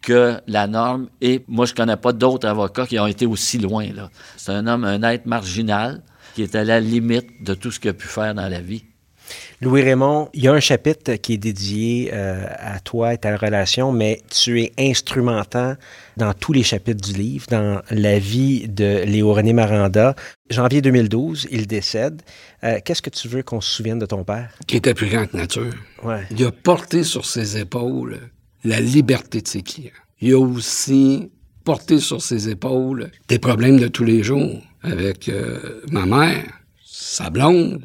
[0.00, 3.86] que la norme, et moi, je connais pas d'autres avocats qui ont été aussi loin.
[3.92, 4.10] là.
[4.36, 6.02] C'est un homme, un être marginal,
[6.34, 8.84] qui est à la limite de tout ce qu'il a pu faire dans la vie.
[9.60, 13.36] Louis Raymond, il y a un chapitre qui est dédié euh, à toi et ta
[13.36, 15.76] relation, mais tu es instrumentant
[16.16, 20.14] dans tous les chapitres du livre, dans la vie de Léo René Maranda.
[20.50, 22.22] Janvier 2012, il décède.
[22.64, 24.50] Euh, Qu'est-ce que tu veux qu'on se souvienne de ton père?
[24.66, 25.74] qui était plus grand que nature.
[26.02, 26.22] Ouais.
[26.30, 28.18] Il a porté sur ses épaules
[28.64, 29.90] la liberté de ses clients.
[30.20, 31.30] Il a aussi
[31.64, 36.44] porté sur ses épaules des problèmes de tous les jours avec euh, ma mère,
[36.84, 37.82] sa blonde,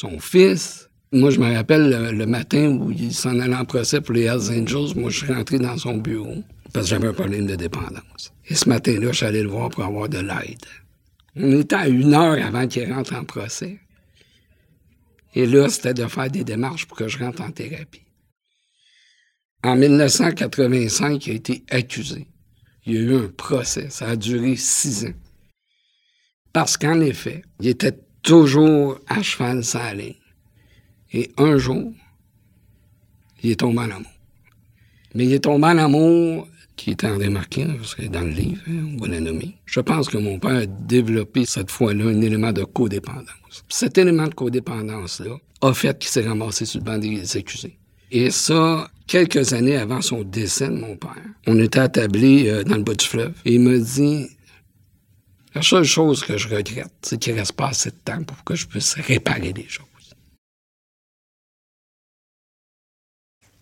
[0.00, 0.88] son fils.
[1.12, 4.50] Moi, je me rappelle le, matin où il s'en allait en procès pour les Hells
[4.50, 4.94] Angels.
[4.96, 6.42] Moi, je suis rentré dans son bureau
[6.72, 8.32] parce que j'avais un problème de dépendance.
[8.48, 10.64] Et ce matin-là, je suis allé le voir pour avoir de l'aide.
[11.36, 13.78] On était à une heure avant qu'il rentre en procès.
[15.34, 18.02] Et là, c'était de faire des démarches pour que je rentre en thérapie.
[19.62, 22.26] En 1985, il a été accusé.
[22.86, 23.90] Il y a eu un procès.
[23.90, 25.14] Ça a duré six ans.
[26.52, 30.14] Parce qu'en effet, il était toujours à cheval sur la ligne.
[31.12, 31.92] Et un jour,
[33.42, 34.12] il est tombé en amour.
[35.14, 36.46] Mais il est tombé en amour
[36.76, 39.54] qui est en remarqué, parce que dans le livre, hein, on va la nommer.
[39.66, 43.64] Je pense que mon père a développé cette fois-là un élément de codépendance.
[43.68, 47.76] Cet élément de codépendance-là a fait qu'il s'est ramassé sur le banc des accusés.
[48.10, 52.76] Et ça, quelques années avant son décès de mon père, on était attablés euh, dans
[52.76, 53.34] le bas du fleuve.
[53.44, 54.26] Et il me dit,
[55.54, 58.54] la seule chose que je regrette, c'est qu'il reste pas assez de temps pour que
[58.54, 59.86] je puisse réparer les choses.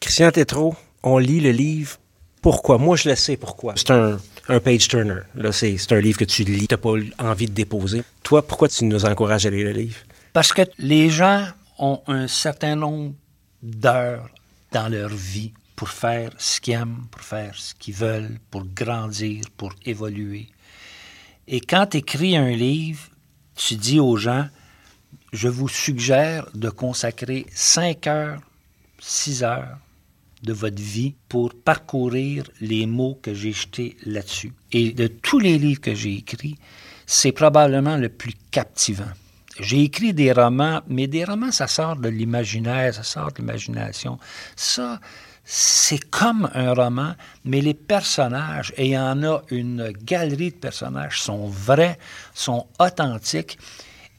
[0.00, 1.98] Christian Tétrault, on lit le livre.
[2.40, 2.78] Pourquoi?
[2.78, 3.74] Moi, je le sais pourquoi.
[3.76, 4.18] C'est un,
[4.48, 5.20] un page-turner.
[5.34, 8.02] Là, c'est c'est un livre que tu lis, tu n'as pas envie de déposer.
[8.22, 9.98] Toi, pourquoi tu nous encourages à lire le livre?
[10.32, 11.46] Parce que les gens
[11.78, 13.14] ont un certain nombre
[13.62, 14.28] d'heures
[14.72, 19.44] dans leur vie pour faire ce qu'ils aiment, pour faire ce qu'ils veulent, pour grandir,
[19.56, 20.48] pour évoluer.
[21.50, 23.08] Et quand tu écris un livre,
[23.56, 24.46] tu dis aux gens,
[25.32, 28.40] je vous suggère de consacrer 5 heures,
[28.98, 29.78] 6 heures
[30.42, 34.52] de votre vie pour parcourir les mots que j'ai jetés là-dessus.
[34.72, 36.58] Et de tous les livres que j'ai écrits,
[37.06, 39.10] c'est probablement le plus captivant.
[39.58, 44.18] J'ai écrit des romans, mais des romans, ça sort de l'imaginaire, ça sort de l'imagination.
[44.54, 45.00] Ça,
[45.50, 47.14] c'est comme un roman,
[47.46, 51.98] mais les personnages, et il y en a une galerie de personnages, sont vrais,
[52.34, 53.58] sont authentiques.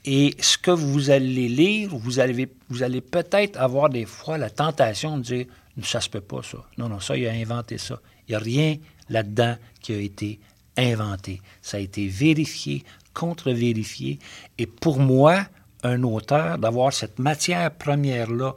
[0.06, 4.50] Et ce que vous allez lire, vous allez, vous allez peut-être avoir des fois la
[4.50, 5.46] tentation de dire
[5.84, 6.58] ça se peut pas, ça.
[6.80, 8.02] Non, non, ça, il a inventé ça.
[8.28, 8.78] Il n'y a rien
[9.10, 10.40] là-dedans qui a été
[10.78, 11.42] inventé.
[11.62, 14.18] Ça a été vérifié, contre-vérifié.
[14.58, 15.46] Et pour moi,
[15.84, 18.56] un auteur, d'avoir cette matière première-là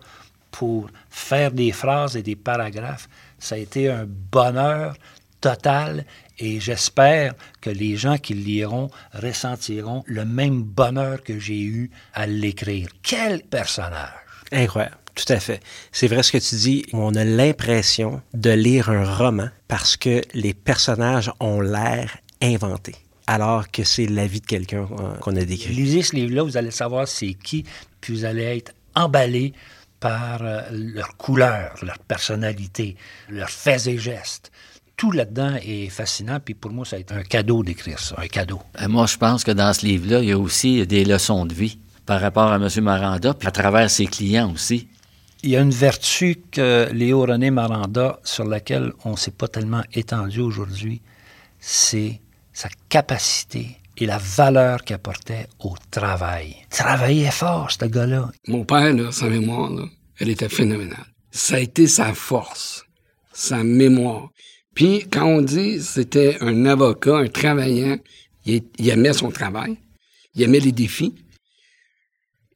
[0.52, 3.08] pour faire des phrases et des paragraphes,
[3.40, 4.94] ça a été un bonheur
[5.40, 6.04] total
[6.38, 11.90] et j'espère que les gens qui le liront ressentiront le même bonheur que j'ai eu
[12.14, 12.88] à l'écrire.
[13.02, 14.12] Quel personnage!
[14.52, 14.96] Incroyable.
[15.14, 15.60] Tout à fait.
[15.90, 16.86] C'est vrai ce que tu dis.
[16.92, 22.96] On a l'impression de lire un roman parce que les personnages ont l'air inventés,
[23.26, 24.88] alors que c'est la vie de quelqu'un
[25.20, 25.74] qu'on a décrit.
[25.74, 27.64] Lisez ce livre-là, vous allez savoir c'est qui,
[28.00, 29.52] puis vous allez être emballé
[30.02, 32.96] par euh, leur couleur, leur personnalité,
[33.30, 34.50] leurs faits et gestes.
[34.96, 38.26] Tout là-dedans est fascinant, puis pour moi, ça a été un cadeau d'écrire ça, un
[38.26, 38.60] cadeau.
[38.80, 41.54] Euh, Moi, je pense que dans ce livre-là, il y a aussi des leçons de
[41.54, 42.68] vie par rapport à M.
[42.82, 44.88] Maranda, puis à travers ses clients aussi.
[45.44, 49.48] Il y a une vertu que Léo René Maranda, sur laquelle on ne s'est pas
[49.48, 51.00] tellement étendu aujourd'hui,
[51.60, 52.20] c'est
[52.52, 56.56] sa capacité et la valeur qu'il apportait au travail.
[56.70, 58.30] Travaillait fort, ce gars-là.
[58.48, 59.84] Mon père, là, sa mémoire, là,
[60.18, 61.06] elle était phénoménale.
[61.30, 62.84] Ça a été sa force,
[63.32, 64.30] sa mémoire.
[64.74, 67.98] Puis, quand on dit c'était un avocat, un travaillant,
[68.44, 69.76] il, aimait son travail,
[70.34, 71.14] il aimait les défis,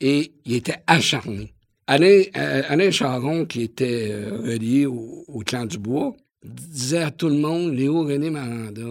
[0.00, 1.52] et il était acharné.
[1.86, 7.10] Alain, euh, Alain Charon, qui était euh, relié au, au, clan du bois, disait à
[7.10, 8.82] tout le monde, Léo René Maranda,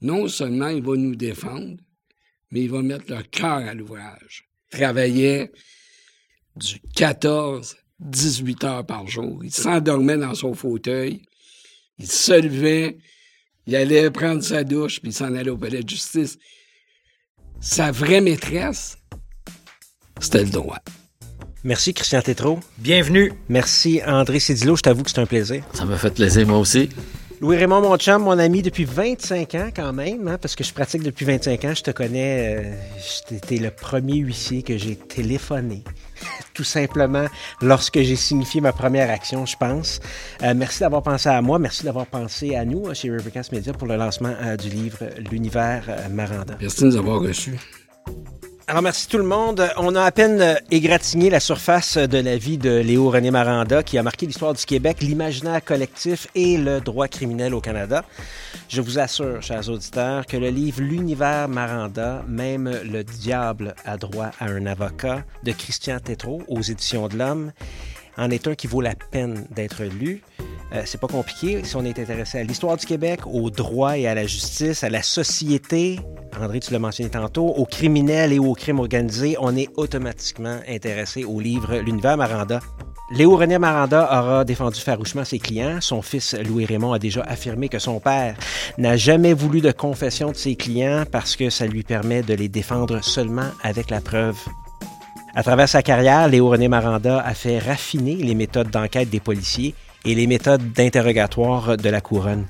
[0.00, 1.76] non seulement il va nous défendre,
[2.50, 4.48] mais il va mettre le cœur à l'ouvrage.
[4.72, 5.52] Il travaillait
[6.56, 9.44] du 14, 18 heures par jour.
[9.44, 11.22] Il s'endormait dans son fauteuil.
[11.98, 12.98] Il se levait.
[13.66, 16.38] Il allait prendre sa douche, puis il s'en allait au palais de justice.
[17.60, 18.98] Sa vraie maîtresse,
[20.20, 20.78] c'était le droit.
[21.64, 22.60] Merci, Christian Tétrault.
[22.78, 23.32] Bienvenue.
[23.48, 24.76] Merci, André Cédillo.
[24.76, 25.64] Je t'avoue que c'est un plaisir.
[25.72, 26.90] Ça m'a fait plaisir, moi aussi.
[27.40, 31.26] Louis-Raymond Montchamp, mon ami depuis 25 ans quand même, hein, parce que je pratique depuis
[31.26, 31.74] 25 ans.
[31.74, 35.84] Je te connais, euh, t'es le premier huissier que j'ai téléphoné.
[36.54, 37.26] Tout simplement
[37.60, 40.00] lorsque j'ai signifié ma première action, je pense.
[40.42, 41.58] Euh, merci d'avoir pensé à moi.
[41.58, 45.84] Merci d'avoir pensé à nous chez Rivercast Media pour le lancement euh, du livre L'univers
[45.88, 46.56] euh, Maranda.
[46.58, 47.58] Merci de nous avoir reçus.
[48.68, 49.64] Alors, merci tout le monde.
[49.76, 53.96] On a à peine égratigné la surface de la vie de Léo René Maranda, qui
[53.96, 58.04] a marqué l'histoire du Québec, l'imaginaire collectif et le droit criminel au Canada.
[58.68, 64.32] Je vous assure, chers auditeurs, que le livre L'univers Maranda, même le diable a droit
[64.40, 67.52] à un avocat de Christian Tétrault aux éditions de l'Homme,
[68.16, 70.22] en est un qui vaut la peine d'être lu.
[70.72, 74.06] Euh, c'est pas compliqué si on est intéressé à l'histoire du Québec, au droit et
[74.06, 76.00] à la justice, à la société.
[76.40, 79.36] André, tu l'as mentionné tantôt, aux criminels et aux crimes organisés.
[79.40, 82.60] On est automatiquement intéressé au livre L'univers Maranda.
[83.10, 85.80] Léo René Maranda aura défendu farouchement ses clients.
[85.80, 88.36] Son fils Louis Raymond a déjà affirmé que son père
[88.78, 92.48] n'a jamais voulu de confession de ses clients parce que ça lui permet de les
[92.48, 94.36] défendre seulement avec la preuve.
[95.36, 99.74] À travers sa carrière, Léo René Maranda a fait raffiner les méthodes d'enquête des policiers
[100.06, 102.46] et les méthodes d'interrogatoire de la couronne.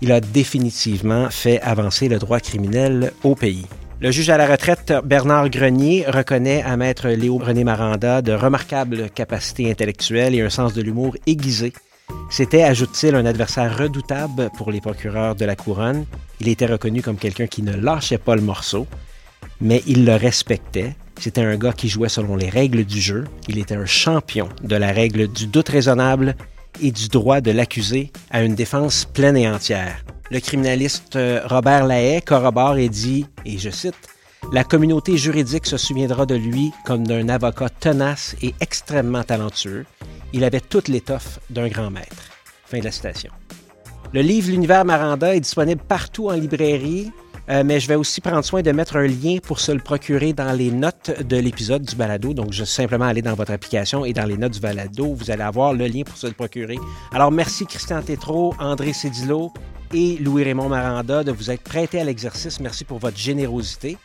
[0.00, 3.66] Il a définitivement fait avancer le droit criminel au pays.
[4.00, 9.10] Le juge à la retraite Bernard Grenier reconnaît à maître Léo René Maranda de remarquables
[9.10, 11.74] capacités intellectuelles et un sens de l'humour aiguisé.
[12.30, 16.06] C'était, ajoute-t-il, un adversaire redoutable pour les procureurs de la couronne.
[16.40, 18.86] Il était reconnu comme quelqu'un qui ne lâchait pas le morceau,
[19.60, 20.94] mais il le respectait.
[21.20, 23.24] C'était un gars qui jouait selon les règles du jeu.
[23.46, 26.34] Il était un champion de la règle du doute raisonnable
[26.80, 30.02] et du droit de l'accusé à une défense pleine et entière.
[30.30, 34.08] Le criminaliste euh, Robert Lahaye corrobore et dit, et je cite,
[34.50, 39.84] La communauté juridique se souviendra de lui comme d'un avocat tenace et extrêmement talentueux.
[40.32, 42.30] Il avait toute l'étoffe d'un grand maître.
[42.64, 43.30] Fin de la citation.
[44.14, 47.12] Le livre L'univers Maranda est disponible partout en librairie,
[47.50, 50.32] euh, mais je vais aussi prendre soin de mettre un lien pour se le procurer
[50.32, 52.32] dans les notes de l'épisode du balado.
[52.32, 55.42] Donc, je simplement aller dans votre application et dans les notes du balado, vous allez
[55.42, 56.78] avoir le lien pour se le procurer.
[57.12, 59.52] Alors, merci Christian Tétrault, André Cédillo
[59.92, 62.60] et Louis-Raymond Maranda de vous être prêtés à l'exercice.
[62.60, 63.98] Merci pour votre générosité.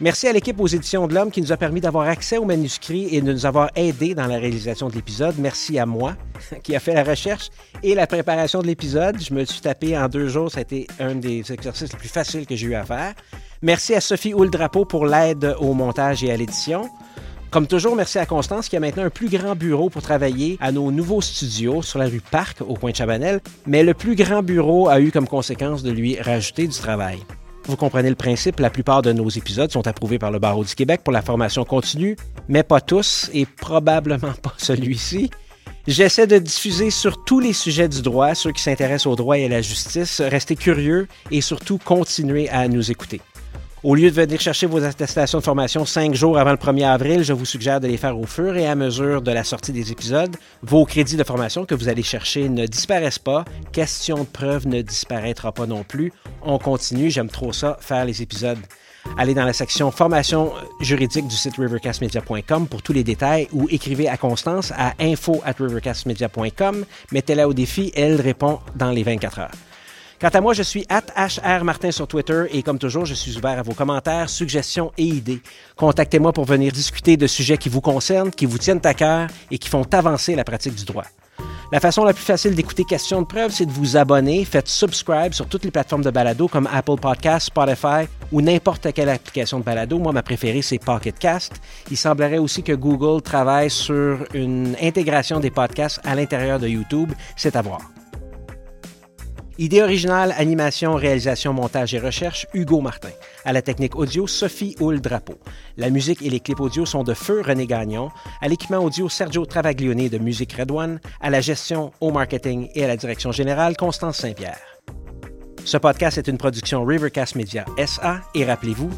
[0.00, 3.08] Merci à l'équipe aux Éditions de l'Homme qui nous a permis d'avoir accès aux manuscrits
[3.10, 5.34] et de nous avoir aidés dans la réalisation de l'épisode.
[5.38, 6.14] Merci à moi
[6.62, 7.50] qui a fait la recherche
[7.82, 9.20] et la préparation de l'épisode.
[9.20, 10.52] Je me suis tapé en deux jours.
[10.52, 13.14] Ça a été un des exercices les plus faciles que j'ai eu à faire.
[13.60, 16.88] Merci à Sophie Houldrapeau pour l'aide au montage et à l'édition.
[17.50, 20.70] Comme toujours, merci à Constance qui a maintenant un plus grand bureau pour travailler à
[20.70, 24.44] nos nouveaux studios sur la rue Parc au coin de Chabanel, mais le plus grand
[24.44, 27.18] bureau a eu comme conséquence de lui rajouter du travail.
[27.68, 30.74] Vous comprenez le principe, la plupart de nos épisodes sont approuvés par le Barreau du
[30.74, 32.16] Québec pour la formation continue,
[32.48, 35.28] mais pas tous et probablement pas celui-ci.
[35.86, 39.44] J'essaie de diffuser sur tous les sujets du droit, ceux qui s'intéressent au droit et
[39.44, 40.22] à la justice.
[40.22, 43.20] Restez curieux et surtout continuez à nous écouter.
[43.84, 47.22] Au lieu de venir chercher vos attestations de formation cinq jours avant le 1er avril,
[47.22, 49.92] je vous suggère de les faire au fur et à mesure de la sortie des
[49.92, 50.34] épisodes.
[50.62, 53.44] Vos crédits de formation que vous allez chercher ne disparaissent pas.
[53.72, 56.12] Question de preuve ne disparaîtra pas non plus.
[56.42, 58.58] On continue, j'aime trop ça, faire les épisodes.
[59.16, 64.08] Allez dans la section formation juridique du site rivercastmedia.com pour tous les détails ou écrivez
[64.08, 66.84] à Constance à info at rivercastmedia.com.
[67.12, 69.50] Mettez-la au défi, elle répond dans les 24 heures.
[70.20, 73.36] Quant à moi, je suis at HR Martin sur Twitter et comme toujours, je suis
[73.36, 75.40] ouvert à vos commentaires, suggestions et idées.
[75.76, 79.58] Contactez-moi pour venir discuter de sujets qui vous concernent, qui vous tiennent à cœur et
[79.58, 81.04] qui font avancer la pratique du droit.
[81.70, 84.44] La façon la plus facile d'écouter Questions de preuve, c'est de vous abonner.
[84.44, 89.10] Faites subscribe sur toutes les plateformes de balado comme Apple Podcasts, Spotify ou n'importe quelle
[89.10, 89.98] application de balado.
[89.98, 91.60] Moi, ma préférée, c'est Pocket Cast.
[91.92, 97.12] Il semblerait aussi que Google travaille sur une intégration des podcasts à l'intérieur de YouTube.
[97.36, 97.82] C'est à voir.
[99.60, 103.10] Idée originale, animation, réalisation, montage et recherche, Hugo Martin.
[103.44, 105.34] À la technique audio, Sophie Houle Drapeau.
[105.76, 108.10] La musique et les clips audio sont de Feu René Gagnon.
[108.40, 111.00] À l'équipement audio, Sergio Travaglione de Musique Redouane.
[111.20, 114.60] À la gestion, au marketing et à la direction générale, Constance Saint-Pierre.
[115.64, 118.90] Ce podcast est une production Rivercast Media SA et rappelez-vous,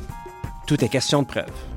[0.67, 1.70] tout est question de preuve.